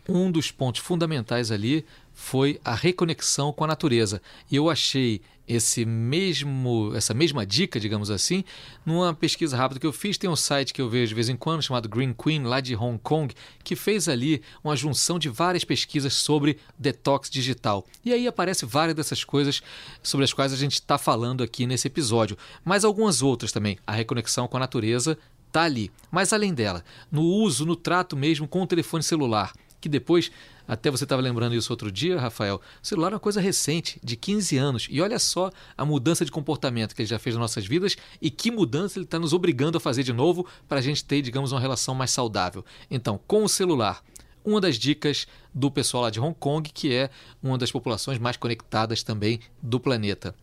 um 0.09 0.33
dos 0.33 0.51
pontos 0.51 0.81
fundamentais 0.81 1.53
ali 1.53 1.87
foi 2.19 2.61
a 2.65 2.75
reconexão 2.75 3.53
com 3.53 3.63
a 3.63 3.69
natureza. 3.69 4.21
E 4.51 4.57
eu 4.57 4.69
achei 4.69 5.23
esse 5.47 5.85
mesmo, 5.87 6.93
essa 6.97 7.15
mesma 7.15 7.47
dica, 7.47 7.79
digamos 7.79 8.11
assim, 8.11 8.43
numa 8.85 9.15
pesquisa 9.15 9.57
rápida 9.57 9.79
que 9.79 9.87
eu 9.87 9.93
fiz. 9.93 10.19
Tem 10.19 10.29
um 10.29 10.35
site 10.35 10.75
que 10.75 10.83
eu 10.83 10.91
vejo 10.91 11.11
de 11.11 11.15
vez 11.15 11.29
em 11.29 11.37
quando 11.37 11.63
chamado 11.63 11.89
Green 11.89 12.13
Queen, 12.13 12.43
lá 12.43 12.61
de 12.61 12.75
Hong 12.75 12.99
Kong, 12.99 13.33
que 13.63 13.77
fez 13.77 14.09
ali 14.09 14.43
uma 14.65 14.75
junção 14.75 15.17
de 15.17 15.29
várias 15.29 15.63
pesquisas 15.63 16.13
sobre 16.13 16.59
detox 16.77 17.31
digital. 17.31 17.87
E 18.05 18.13
aí 18.13 18.27
aparece 18.27 18.67
várias 18.67 18.97
dessas 18.97 19.23
coisas 19.23 19.63
sobre 20.03 20.25
as 20.25 20.33
quais 20.33 20.53
a 20.53 20.57
gente 20.57 20.75
está 20.75 20.99
falando 20.99 21.45
aqui 21.45 21.69
nesse 21.69 21.87
episódio, 21.87 22.37
mas 22.65 22.85
algumas 22.85 23.23
outras 23.23 23.53
também. 23.53 23.79
A 23.87 23.93
reconexão 23.93 24.49
com 24.49 24.57
a 24.57 24.61
natureza 24.61 25.17
está 25.47 25.63
ali. 25.63 25.89
Mas 26.11 26.33
além 26.33 26.53
dela, 26.53 26.85
no 27.13 27.23
uso, 27.23 27.65
no 27.65 27.77
trato 27.77 28.17
mesmo 28.17 28.49
com 28.49 28.61
o 28.61 28.67
telefone 28.67 29.05
celular, 29.05 29.53
que 29.81 29.89
depois 29.89 30.33
até 30.69 30.91
você 30.91 31.05
estava 31.05 31.23
lembrando 31.23 31.55
isso 31.55 31.73
outro 31.73 31.91
dia, 31.91 32.21
Rafael. 32.21 32.61
O 32.83 32.87
celular 32.87 33.13
é 33.13 33.15
uma 33.15 33.21
coisa 33.21 33.41
recente, 33.41 33.99
de 34.05 34.17
15 34.17 34.59
anos. 34.59 34.87
E 34.91 35.01
olha 35.01 35.19
só 35.19 35.51
a 35.75 35.83
mudança 35.83 36.27
de 36.27 36.31
comportamento 36.31 36.95
que 36.95 37.01
ele 37.01 37.09
já 37.09 37.19
fez 37.19 37.35
nas 37.35 37.41
nossas 37.41 37.65
vidas 37.65 37.97
e 38.21 38.31
que 38.31 38.51
mudança 38.51 38.99
ele 38.99 39.07
está 39.07 39.19
nos 39.19 39.33
obrigando 39.33 39.79
a 39.79 39.81
fazer 39.81 40.03
de 40.03 40.13
novo 40.13 40.47
para 40.69 40.79
a 40.79 40.83
gente 40.83 41.03
ter, 41.03 41.23
digamos, 41.23 41.53
uma 41.53 41.61
relação 41.61 41.95
mais 41.95 42.11
saudável. 42.11 42.63
Então, 42.91 43.19
com 43.27 43.45
o 43.45 43.49
celular, 43.49 44.05
uma 44.45 44.61
das 44.61 44.77
dicas 44.77 45.27
do 45.55 45.71
pessoal 45.71 46.03
lá 46.03 46.11
de 46.11 46.21
Hong 46.21 46.37
Kong, 46.39 46.71
que 46.71 46.93
é 46.93 47.09
uma 47.43 47.57
das 47.57 47.73
populações 47.73 48.19
mais 48.19 48.37
conectadas 48.37 49.03
também 49.03 49.41
do 49.63 49.81
planeta, 49.81 50.35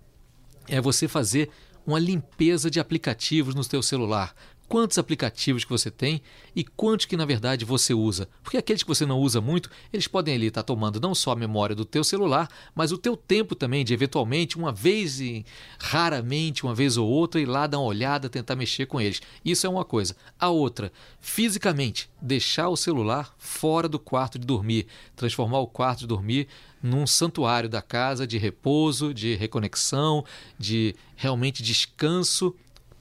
é 0.68 0.82
você 0.82 1.08
fazer 1.08 1.52
uma 1.86 2.00
limpeza 2.00 2.72
de 2.72 2.80
aplicativos 2.80 3.54
no 3.54 3.64
seu 3.64 3.84
celular 3.84 4.34
quantos 4.68 4.98
aplicativos 4.98 5.64
que 5.64 5.70
você 5.70 5.92
tem 5.92 6.22
e 6.56 6.64
quantos 6.64 7.06
que 7.06 7.18
na 7.18 7.26
verdade 7.26 7.66
você 7.66 7.94
usa. 7.94 8.28
Porque 8.44 8.58
aqueles 8.58 8.84
que 8.84 8.88
você 8.88 9.06
não 9.06 9.20
usa 9.20 9.40
muito, 9.42 9.70
eles 9.92 10.08
podem 10.08 10.36
ali 10.36 10.48
estar 10.48 10.64
tomando 10.64 11.00
não 11.00 11.14
só 11.14 11.32
a 11.32 11.36
memória 11.36 11.76
do 11.76 11.86
teu 11.86 12.04
celular, 12.04 12.50
mas 12.74 12.92
o 12.92 12.98
teu 12.98 13.16
tempo 13.16 13.56
também 13.56 13.86
de 13.86 13.94
eventualmente 13.94 14.58
uma 14.58 14.72
vez 14.72 15.20
e 15.20 15.46
raramente, 15.80 16.64
uma 16.64 16.74
vez 16.74 16.98
ou 16.98 17.08
outra 17.08 17.40
ir 17.40 17.46
lá 17.46 17.68
dar 17.68 17.80
uma 17.80 17.88
olhada, 17.88 18.30
tentar 18.30 18.56
mexer 18.56 18.86
com 18.86 19.00
eles. 19.00 19.22
Isso 19.44 19.68
é 19.68 19.70
uma 19.70 19.86
coisa. 19.86 20.16
A 20.40 20.50
outra, 20.50 20.92
fisicamente, 21.20 22.10
deixar 22.22 22.70
o 22.70 22.78
celular 22.78 23.34
fora 23.38 23.88
do 23.88 24.00
quarto 24.00 24.40
de 24.40 24.46
dormir, 24.46 24.88
transformar 25.16 25.60
o 25.60 25.68
quarto 25.68 26.00
de 26.00 26.08
dormir 26.08 26.48
num 26.82 27.08
santuário 27.08 27.68
da 27.68 27.82
casa 27.82 28.28
de 28.28 28.38
repouso, 28.38 29.14
de 29.14 29.36
reconexão, 29.36 30.24
de 30.58 30.96
realmente 31.16 31.64
descanso 31.64 32.56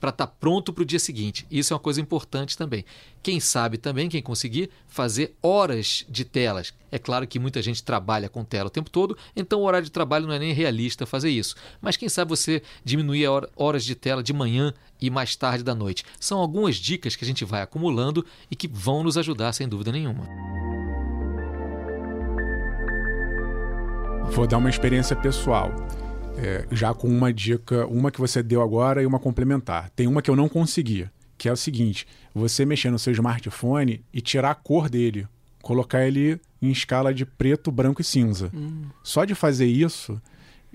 para 0.05 0.11
estar 0.11 0.27
tá 0.27 0.33
pronto 0.39 0.71
para 0.71 0.83
o 0.83 0.85
dia 0.85 0.99
seguinte. 0.99 1.47
Isso 1.49 1.73
é 1.73 1.75
uma 1.75 1.79
coisa 1.79 1.99
importante 1.99 2.55
também. 2.55 2.85
Quem 3.23 3.39
sabe 3.39 3.75
também, 3.75 4.07
quem 4.07 4.21
conseguir, 4.21 4.69
fazer 4.87 5.35
horas 5.41 6.05
de 6.07 6.23
telas. 6.23 6.75
É 6.91 6.99
claro 6.99 7.25
que 7.25 7.39
muita 7.39 7.59
gente 7.59 7.83
trabalha 7.83 8.29
com 8.29 8.43
tela 8.43 8.67
o 8.67 8.69
tempo 8.69 8.87
todo, 8.91 9.17
então 9.35 9.61
o 9.61 9.63
horário 9.63 9.85
de 9.85 9.91
trabalho 9.91 10.27
não 10.27 10.33
é 10.35 10.37
nem 10.37 10.53
realista 10.53 11.07
fazer 11.07 11.31
isso. 11.31 11.55
Mas 11.81 11.97
quem 11.97 12.07
sabe 12.07 12.29
você 12.29 12.61
diminuir 12.83 13.27
horas 13.55 13.83
de 13.83 13.95
tela 13.95 14.21
de 14.21 14.31
manhã 14.31 14.71
e 15.01 15.09
mais 15.09 15.35
tarde 15.35 15.63
da 15.63 15.73
noite. 15.73 16.05
São 16.19 16.37
algumas 16.37 16.75
dicas 16.75 17.15
que 17.15 17.25
a 17.25 17.27
gente 17.27 17.43
vai 17.43 17.63
acumulando 17.63 18.23
e 18.51 18.55
que 18.55 18.67
vão 18.67 19.01
nos 19.01 19.17
ajudar 19.17 19.53
sem 19.53 19.67
dúvida 19.67 19.91
nenhuma. 19.91 20.27
Vou 24.31 24.45
dar 24.45 24.57
uma 24.57 24.69
experiência 24.69 25.15
pessoal 25.15 25.73
é, 26.37 26.65
já 26.71 26.93
com 26.93 27.07
uma 27.07 27.33
dica, 27.33 27.85
uma 27.87 28.11
que 28.11 28.19
você 28.19 28.43
deu 28.43 28.61
agora 28.61 29.01
e 29.01 29.05
uma 29.05 29.19
complementar. 29.19 29.89
Tem 29.95 30.07
uma 30.07 30.21
que 30.21 30.29
eu 30.29 30.35
não 30.35 30.49
conseguia, 30.49 31.11
que 31.37 31.49
é 31.49 31.51
o 31.51 31.57
seguinte: 31.57 32.07
você 32.33 32.65
mexer 32.65 32.89
no 32.89 32.99
seu 32.99 33.13
smartphone 33.13 34.03
e 34.13 34.21
tirar 34.21 34.51
a 34.51 34.55
cor 34.55 34.89
dele, 34.89 35.27
colocar 35.61 36.05
ele 36.05 36.39
em 36.61 36.71
escala 36.71 37.13
de 37.13 37.25
preto, 37.25 37.71
branco 37.71 38.01
e 38.01 38.03
cinza. 38.03 38.51
Hum. 38.53 38.83
Só 39.03 39.25
de 39.25 39.35
fazer 39.35 39.67
isso, 39.67 40.21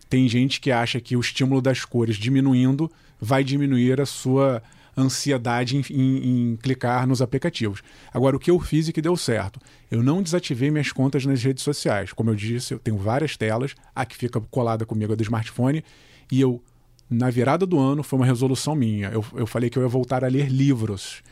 tem 0.09 0.29
gente 0.29 0.61
que 0.61 0.71
acha 0.71 1.01
que 1.01 1.17
o 1.17 1.21
estímulo 1.21 1.61
das 1.61 1.85
cores 1.85 2.17
diminuindo 2.17 2.91
vai 3.21 3.45
diminuir 3.45 4.01
a 4.01 4.07
sua 4.07 4.63
ansiedade 4.97 5.77
em, 5.77 5.83
em, 5.91 6.53
em, 6.53 6.57
clicar 6.57 7.07
nos 7.07 7.23
aplicativos. 7.23 7.83
Agora, 8.13 8.37
o 8.37 8.39
que 8.39 8.51
eu 8.51 8.59
fiz 8.61 8.89
e 8.89 8.93
que 8.93 9.03
deu 9.03 9.17
certo? 9.17 9.61
Eu 9.91 10.03
não 10.03 10.23
desativei 10.23 10.71
minhas 10.71 10.93
contas 10.93 11.25
nas 11.25 11.43
redes 11.43 11.63
sociais. 11.63 12.13
Como 12.13 12.31
eu 12.31 12.35
disse, 12.35 12.75
eu 12.75 12.79
tenho 12.79 12.97
várias 12.97 13.37
telas, 13.37 13.75
a 13.95 14.05
que 14.05 14.17
fica 14.17 14.41
colada 14.41 14.85
comigo 14.85 15.13
é 15.13 15.17
do 15.17 15.23
smartphone, 15.23 15.85
e 16.31 16.41
eu, 16.41 16.63
na 17.09 17.31
virada 17.31 17.67
do 17.67 17.79
ano, 17.79 18.03
foi 18.03 18.19
uma 18.19 18.27
resolução 18.27 18.75
minha. 18.75 19.09
Eu, 19.09 19.25
eu 19.35 19.47
falei 19.47 19.71
que 19.71 19.79
eu 19.79 19.83
ia 19.83 19.89
voltar 19.89 20.25
a 20.25 20.29
ler 20.29 20.49
livros. 20.49 21.23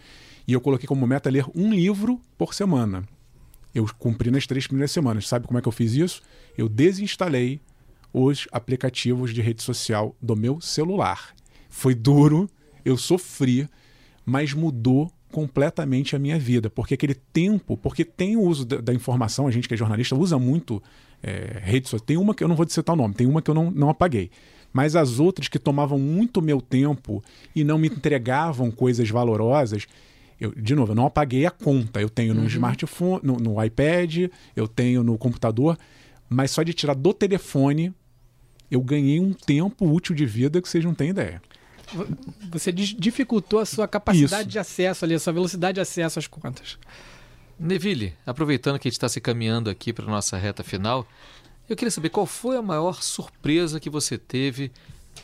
E 0.46 0.52
eu 0.52 0.60
coloquei 0.60 0.86
como 0.86 1.06
meta 1.06 1.30
ler 1.30 1.44
um 1.54 1.72
livro 1.72 2.20
por 2.36 2.54
semana. 2.54 3.04
Eu 3.74 3.86
cumpri 3.98 4.30
nas 4.30 4.46
três 4.46 4.66
primeiras 4.66 4.90
semanas. 4.90 5.28
Sabe 5.28 5.46
como 5.46 5.58
é 5.58 5.62
que 5.62 5.68
eu 5.68 5.72
fiz 5.72 5.92
isso? 5.92 6.22
Eu 6.56 6.68
desinstalei 6.68 7.60
os 8.12 8.48
aplicativos 8.50 9.32
de 9.34 9.40
rede 9.40 9.62
social 9.62 10.16
do 10.20 10.34
meu 10.34 10.60
celular. 10.60 11.34
Foi 11.68 11.94
duro, 11.94 12.48
eu 12.88 12.96
sofri, 12.96 13.68
mas 14.24 14.52
mudou 14.52 15.12
completamente 15.30 16.16
a 16.16 16.18
minha 16.18 16.38
vida, 16.38 16.70
porque 16.70 16.94
aquele 16.94 17.14
tempo, 17.14 17.76
porque 17.76 18.04
tem 18.04 18.34
o 18.36 18.40
uso 18.40 18.64
da, 18.64 18.78
da 18.78 18.94
informação, 18.94 19.46
a 19.46 19.50
gente 19.50 19.68
que 19.68 19.74
é 19.74 19.76
jornalista 19.76 20.16
usa 20.16 20.38
muito 20.38 20.82
é, 21.22 21.60
redes 21.62 21.90
sociais. 21.90 22.06
Tem 22.06 22.16
uma 22.16 22.34
que 22.34 22.42
eu 22.42 22.48
não 22.48 22.56
vou 22.56 22.66
citar 22.68 22.94
o 22.94 22.96
nome, 22.96 23.14
tem 23.14 23.26
uma 23.26 23.42
que 23.42 23.50
eu 23.50 23.54
não, 23.54 23.70
não 23.70 23.90
apaguei. 23.90 24.30
Mas 24.72 24.96
as 24.96 25.18
outras 25.18 25.48
que 25.48 25.58
tomavam 25.58 25.98
muito 25.98 26.40
meu 26.40 26.60
tempo 26.60 27.22
e 27.54 27.62
não 27.62 27.78
me 27.78 27.88
entregavam 27.88 28.70
coisas 28.70 29.08
valorosas, 29.08 29.86
eu, 30.40 30.52
de 30.54 30.74
novo, 30.74 30.92
eu 30.92 30.96
não 30.96 31.06
apaguei 31.06 31.44
a 31.44 31.50
conta. 31.50 32.00
Eu 32.00 32.08
tenho 32.08 32.32
no 32.32 32.42
uhum. 32.42 32.46
smartphone, 32.46 33.20
no, 33.22 33.36
no 33.36 33.62
iPad, 33.62 34.30
eu 34.56 34.68
tenho 34.68 35.02
no 35.02 35.18
computador, 35.18 35.76
mas 36.28 36.50
só 36.50 36.62
de 36.62 36.72
tirar 36.72 36.94
do 36.94 37.12
telefone, 37.12 37.92
eu 38.70 38.80
ganhei 38.80 39.20
um 39.20 39.32
tempo 39.32 39.90
útil 39.90 40.14
de 40.14 40.24
vida 40.24 40.62
que 40.62 40.68
vocês 40.68 40.84
não 40.84 40.94
têm 40.94 41.10
ideia 41.10 41.42
você 42.50 42.72
dificultou 42.72 43.60
a 43.60 43.66
sua 43.66 43.88
capacidade 43.88 44.42
Isso. 44.42 44.50
de 44.50 44.58
acesso 44.58 45.04
ali, 45.04 45.14
a 45.14 45.18
sua 45.18 45.32
velocidade 45.32 45.76
de 45.76 45.80
acesso 45.80 46.18
às 46.18 46.26
contas. 46.26 46.78
Neville, 47.58 48.14
aproveitando 48.24 48.78
que 48.78 48.86
a 48.86 48.90
gente 48.90 48.96
está 48.96 49.08
se 49.08 49.20
caminhando 49.20 49.68
aqui 49.68 49.92
para 49.92 50.04
a 50.04 50.08
nossa 50.08 50.36
reta 50.36 50.62
final, 50.62 51.06
eu 51.68 51.76
queria 51.76 51.90
saber 51.90 52.08
qual 52.08 52.24
foi 52.24 52.56
a 52.56 52.62
maior 52.62 53.02
surpresa 53.02 53.80
que 53.80 53.90
você 53.90 54.16
teve 54.16 54.70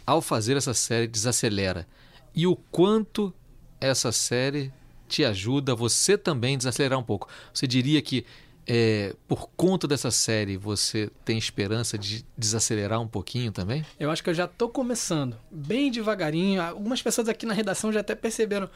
ao 0.06 0.20
fazer 0.20 0.56
essa 0.56 0.74
série 0.74 1.06
Desacelera 1.06 1.86
e 2.34 2.46
o 2.46 2.56
quanto 2.56 3.32
essa 3.80 4.10
série 4.10 4.72
te 5.08 5.24
ajuda 5.24 5.74
você 5.74 6.18
também 6.18 6.58
desacelerar 6.58 6.98
um 6.98 7.04
pouco. 7.04 7.28
Você 7.52 7.66
diria 7.66 8.02
que 8.02 8.26
é, 8.66 9.14
por 9.28 9.50
conta 9.56 9.86
dessa 9.86 10.10
série, 10.10 10.56
você 10.56 11.10
tem 11.24 11.36
esperança 11.36 11.98
de 11.98 12.24
desacelerar 12.36 13.00
um 13.00 13.06
pouquinho 13.06 13.52
também? 13.52 13.84
Eu 14.00 14.10
acho 14.10 14.22
que 14.22 14.30
eu 14.30 14.34
já 14.34 14.46
estou 14.46 14.68
começando, 14.68 15.36
bem 15.50 15.90
devagarinho. 15.90 16.62
Algumas 16.62 17.02
pessoas 17.02 17.28
aqui 17.28 17.44
na 17.44 17.52
redação 17.52 17.92
já 17.92 18.00
até 18.00 18.14
perceberam. 18.14 18.70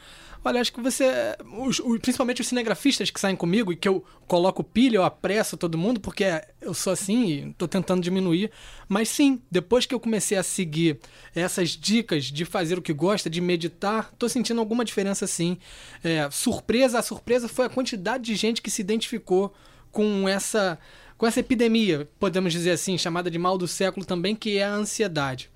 Olha, 0.45 0.61
acho 0.61 0.71
que 0.71 0.79
você. 0.79 1.35
Os, 1.59 1.79
os, 1.79 1.99
principalmente 1.99 2.39
os 2.39 2.47
cinegrafistas 2.47 3.09
que 3.09 3.19
saem 3.19 3.35
comigo 3.35 3.73
e 3.73 3.75
que 3.75 3.87
eu 3.87 4.03
coloco 4.27 4.63
pilha, 4.63 4.97
eu 4.97 5.03
apresso 5.03 5.57
todo 5.57 5.77
mundo, 5.77 5.99
porque 5.99 6.23
eu 6.61 6.73
sou 6.73 6.93
assim 6.93 7.25
e 7.25 7.49
estou 7.49 7.67
tentando 7.67 8.01
diminuir. 8.01 8.51
Mas 8.87 9.09
sim, 9.09 9.41
depois 9.49 9.85
que 9.87 9.93
eu 9.93 9.99
comecei 9.99 10.37
a 10.37 10.43
seguir 10.43 10.99
essas 11.33 11.69
dicas 11.71 12.25
de 12.25 12.45
fazer 12.45 12.77
o 12.77 12.81
que 12.81 12.93
gosta, 12.93 13.29
de 13.29 13.41
meditar, 13.41 14.09
estou 14.13 14.29
sentindo 14.29 14.59
alguma 14.59 14.85
diferença 14.85 15.25
sim. 15.25 15.57
É, 16.03 16.29
surpresa, 16.29 16.99
a 16.99 17.01
surpresa 17.01 17.47
foi 17.47 17.65
a 17.65 17.69
quantidade 17.69 18.23
de 18.23 18.35
gente 18.35 18.61
que 18.61 18.69
se 18.69 18.81
identificou 18.81 19.53
com 19.91 20.27
essa 20.27 20.79
com 21.17 21.27
essa 21.27 21.41
epidemia, 21.41 22.07
podemos 22.17 22.53
dizer 22.53 22.71
assim, 22.71 22.97
chamada 22.97 23.29
de 23.29 23.37
mal 23.37 23.57
do 23.57 23.67
século 23.67 24.05
também, 24.05 24.33
que 24.33 24.57
é 24.57 24.63
a 24.63 24.71
ansiedade. 24.71 25.49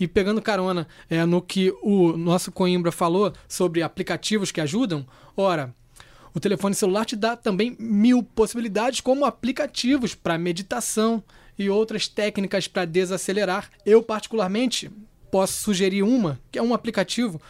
E 0.00 0.08
pegando 0.08 0.40
carona 0.40 0.88
é, 1.10 1.22
no 1.26 1.42
que 1.42 1.70
o 1.82 2.16
nosso 2.16 2.50
Coimbra 2.50 2.90
falou 2.90 3.30
sobre 3.46 3.82
aplicativos 3.82 4.50
que 4.50 4.58
ajudam, 4.58 5.06
ora, 5.36 5.74
o 6.34 6.40
telefone 6.40 6.74
celular 6.74 7.04
te 7.04 7.14
dá 7.14 7.36
também 7.36 7.76
mil 7.78 8.22
possibilidades, 8.22 9.02
como 9.02 9.26
aplicativos 9.26 10.14
para 10.14 10.38
meditação 10.38 11.22
e 11.58 11.68
outras 11.68 12.08
técnicas 12.08 12.66
para 12.66 12.86
desacelerar. 12.86 13.70
Eu, 13.84 14.02
particularmente, 14.02 14.90
posso 15.30 15.62
sugerir 15.62 16.02
uma, 16.02 16.40
que 16.50 16.58
é 16.58 16.62
um 16.62 16.72
aplicativo 16.72 17.40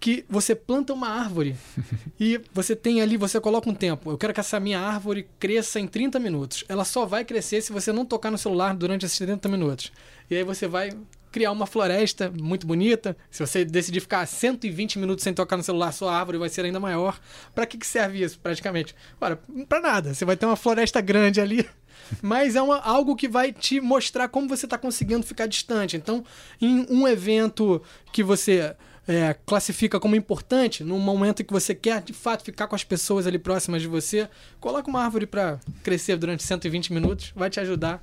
que 0.00 0.24
você 0.28 0.54
planta 0.54 0.92
uma 0.92 1.08
árvore 1.08 1.56
e 2.18 2.40
você 2.52 2.76
tem 2.76 3.00
ali, 3.00 3.16
você 3.16 3.40
coloca 3.40 3.68
um 3.68 3.74
tempo. 3.74 4.10
Eu 4.10 4.18
quero 4.18 4.34
que 4.34 4.40
essa 4.40 4.60
minha 4.60 4.80
árvore 4.80 5.28
cresça 5.38 5.80
em 5.80 5.86
30 5.86 6.18
minutos. 6.18 6.64
Ela 6.68 6.84
só 6.84 7.06
vai 7.06 7.24
crescer 7.24 7.62
se 7.62 7.72
você 7.72 7.92
não 7.92 8.04
tocar 8.04 8.30
no 8.30 8.38
celular 8.38 8.74
durante 8.74 9.06
esses 9.06 9.18
30 9.18 9.48
minutos. 9.48 9.92
E 10.30 10.36
aí 10.36 10.44
você 10.44 10.66
vai 10.66 10.90
criar 11.30 11.50
uma 11.50 11.66
floresta 11.66 12.32
muito 12.40 12.66
bonita. 12.66 13.16
Se 13.30 13.44
você 13.44 13.64
decidir 13.64 14.00
ficar 14.00 14.24
120 14.24 14.98
minutos 14.98 15.24
sem 15.24 15.34
tocar 15.34 15.56
no 15.56 15.62
celular, 15.62 15.90
sua 15.92 16.16
árvore 16.16 16.38
vai 16.38 16.48
ser 16.48 16.64
ainda 16.64 16.78
maior. 16.78 17.18
Para 17.54 17.66
que, 17.66 17.76
que 17.76 17.86
serve 17.86 18.22
isso, 18.22 18.38
praticamente? 18.38 18.94
Ora, 19.20 19.40
para 19.68 19.80
nada. 19.80 20.14
Você 20.14 20.24
vai 20.24 20.36
ter 20.36 20.46
uma 20.46 20.56
floresta 20.56 21.00
grande 21.00 21.40
ali 21.40 21.68
mas 22.22 22.56
é 22.56 22.62
uma, 22.62 22.78
algo 22.80 23.16
que 23.16 23.28
vai 23.28 23.52
te 23.52 23.80
mostrar 23.80 24.28
como 24.28 24.48
você 24.48 24.66
está 24.66 24.78
conseguindo 24.78 25.24
ficar 25.24 25.46
distante. 25.46 25.96
Então, 25.96 26.24
em 26.60 26.86
um 26.90 27.06
evento 27.06 27.82
que 28.12 28.22
você 28.22 28.74
é, 29.06 29.34
classifica 29.46 30.00
como 30.00 30.16
importante, 30.16 30.82
no 30.82 30.98
momento 30.98 31.42
em 31.42 31.44
que 31.44 31.52
você 31.52 31.74
quer 31.74 32.02
de 32.02 32.12
fato 32.12 32.42
ficar 32.42 32.66
com 32.66 32.74
as 32.74 32.84
pessoas 32.84 33.26
ali 33.26 33.38
próximas 33.38 33.82
de 33.82 33.88
você, 33.88 34.28
coloca 34.60 34.88
uma 34.88 35.02
árvore 35.02 35.26
para 35.26 35.60
crescer 35.82 36.16
durante 36.16 36.42
120 36.42 36.92
minutos, 36.92 37.32
vai 37.34 37.50
te 37.50 37.60
ajudar. 37.60 38.02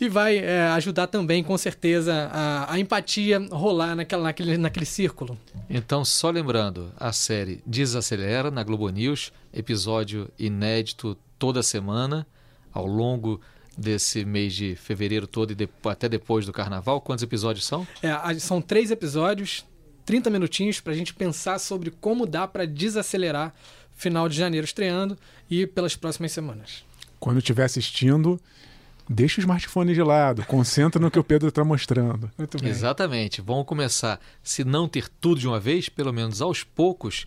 e 0.00 0.08
vai 0.08 0.36
é, 0.36 0.68
ajudar 0.68 1.06
também, 1.06 1.42
com 1.42 1.56
certeza, 1.56 2.30
a, 2.30 2.74
a, 2.74 2.78
empatia 2.78 3.38
rolar 3.50 3.96
naquela, 3.96 4.24
naquele, 4.24 4.58
naquele 4.58 4.84
círculo. 4.84 5.38
Então, 5.70 6.04
só 6.04 6.28
lembrando, 6.30 6.92
a 6.98 7.12
série 7.12 7.62
Desacelera 7.66 8.50
na 8.50 8.62
Globo 8.62 8.88
News, 8.90 9.32
episódio 9.52 10.30
inédito 10.38 11.16
toda 11.38 11.62
semana, 11.62 12.26
ao 12.72 12.86
longo 12.86 13.40
desse 13.76 14.24
mês 14.24 14.54
de 14.54 14.74
fevereiro 14.74 15.26
todo 15.26 15.52
e 15.52 15.54
de, 15.54 15.68
até 15.84 16.08
depois 16.08 16.46
do 16.46 16.52
carnaval. 16.52 17.00
Quantos 17.00 17.22
episódios 17.22 17.66
são? 17.66 17.86
É, 18.02 18.38
são 18.38 18.60
três 18.60 18.90
episódios, 18.90 19.64
30 20.06 20.30
minutinhos 20.30 20.80
para 20.80 20.92
a 20.92 20.96
gente 20.96 21.12
pensar 21.12 21.58
sobre 21.58 21.90
como 21.90 22.24
dá 22.24 22.46
para 22.46 22.66
desacelerar 22.66 23.52
final 23.94 24.28
de 24.28 24.36
janeiro 24.36 24.64
estreando 24.64 25.18
e 25.50 25.66
pelas 25.66 25.96
próximas 25.96 26.30
semanas. 26.30 26.84
Quando 27.18 27.38
estiver 27.38 27.64
assistindo, 27.64 28.40
deixa 29.08 29.40
o 29.40 29.42
smartphone 29.42 29.94
de 29.94 30.02
lado, 30.02 30.44
concentra 30.46 31.00
no 31.00 31.10
que 31.10 31.18
o 31.18 31.24
Pedro 31.24 31.48
está 31.48 31.64
mostrando. 31.64 32.30
Muito 32.38 32.58
bem. 32.58 32.70
Exatamente. 32.70 33.40
Vamos 33.40 33.66
começar, 33.66 34.20
se 34.42 34.64
não 34.64 34.88
ter 34.88 35.08
tudo 35.08 35.40
de 35.40 35.48
uma 35.48 35.58
vez, 35.58 35.88
pelo 35.88 36.12
menos 36.12 36.40
aos 36.40 36.62
poucos, 36.62 37.26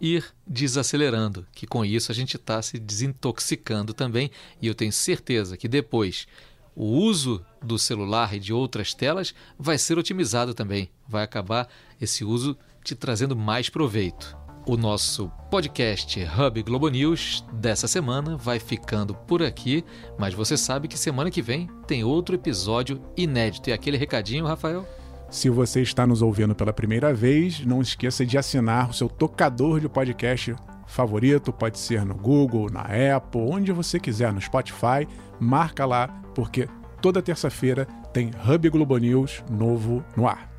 ir 0.00 0.24
desacelerando, 0.46 1.46
que 1.52 1.66
com 1.66 1.84
isso 1.84 2.10
a 2.10 2.14
gente 2.14 2.36
está 2.36 2.60
se 2.62 2.78
desintoxicando 2.78 3.94
também. 3.94 4.30
E 4.60 4.66
eu 4.66 4.74
tenho 4.74 4.92
certeza 4.92 5.56
que 5.56 5.68
depois 5.68 6.26
o 6.74 6.84
uso 6.84 7.44
do 7.60 7.78
celular 7.78 8.34
e 8.34 8.40
de 8.40 8.52
outras 8.52 8.94
telas 8.94 9.34
vai 9.58 9.76
ser 9.76 9.98
otimizado 9.98 10.54
também. 10.54 10.88
Vai 11.08 11.24
acabar 11.24 11.68
esse 12.00 12.24
uso 12.24 12.56
te 12.82 12.94
trazendo 12.94 13.36
mais 13.36 13.68
proveito. 13.68 14.36
O 14.66 14.76
nosso 14.76 15.30
podcast 15.50 16.20
Hub 16.24 16.62
Globo 16.62 16.88
News 16.88 17.42
dessa 17.52 17.88
semana 17.88 18.36
vai 18.36 18.58
ficando 18.58 19.14
por 19.14 19.42
aqui, 19.42 19.82
mas 20.18 20.34
você 20.34 20.58
sabe 20.58 20.88
que 20.88 20.98
semana 20.98 21.30
que 21.30 21.40
vem 21.40 21.68
tem 21.86 22.04
outro 22.04 22.34
episódio 22.34 23.00
inédito. 23.16 23.70
E 23.70 23.72
aquele 23.72 23.96
recadinho, 23.96 24.46
Rafael? 24.46 24.86
Se 25.30 25.48
você 25.48 25.80
está 25.80 26.06
nos 26.06 26.22
ouvindo 26.22 26.54
pela 26.54 26.72
primeira 26.72 27.14
vez, 27.14 27.64
não 27.64 27.80
esqueça 27.80 28.26
de 28.26 28.36
assinar 28.36 28.90
o 28.90 28.92
seu 28.94 29.08
tocador 29.08 29.80
de 29.80 29.88
podcast 29.88 30.54
favorito, 30.86 31.52
pode 31.52 31.78
ser 31.78 32.04
no 32.04 32.14
Google, 32.14 32.70
na 32.70 32.82
Apple, 33.16 33.40
onde 33.40 33.72
você 33.72 34.00
quiser, 34.00 34.32
no 34.32 34.40
Spotify, 34.40 35.06
marca 35.38 35.84
lá, 35.86 36.08
porque 36.34 36.68
toda 37.00 37.22
terça-feira 37.22 37.86
tem 38.12 38.30
Hub 38.46 38.68
Globo 38.70 38.96
News 38.96 39.42
novo 39.50 40.04
no 40.16 40.26
ar. 40.26 40.57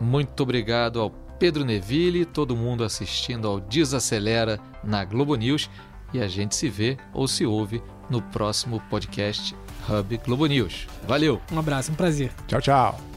Muito 0.00 0.42
obrigado 0.42 1.00
ao 1.00 1.10
Pedro 1.10 1.64
Neville, 1.64 2.24
todo 2.24 2.56
mundo 2.56 2.84
assistindo 2.84 3.46
ao 3.46 3.60
Desacelera 3.60 4.58
na 4.82 5.04
Globo 5.04 5.34
News 5.36 5.70
e 6.12 6.20
a 6.20 6.28
gente 6.28 6.56
se 6.56 6.68
vê 6.68 6.96
ou 7.12 7.28
se 7.28 7.46
ouve 7.46 7.82
no 8.10 8.20
próximo 8.20 8.82
podcast 8.88 9.54
Hub 9.88 10.16
Globo 10.24 10.46
News. 10.46 10.86
Valeu! 11.06 11.40
Um 11.52 11.58
abraço, 11.58 11.92
um 11.92 11.94
prazer. 11.94 12.32
Tchau, 12.46 12.60
tchau. 12.60 13.07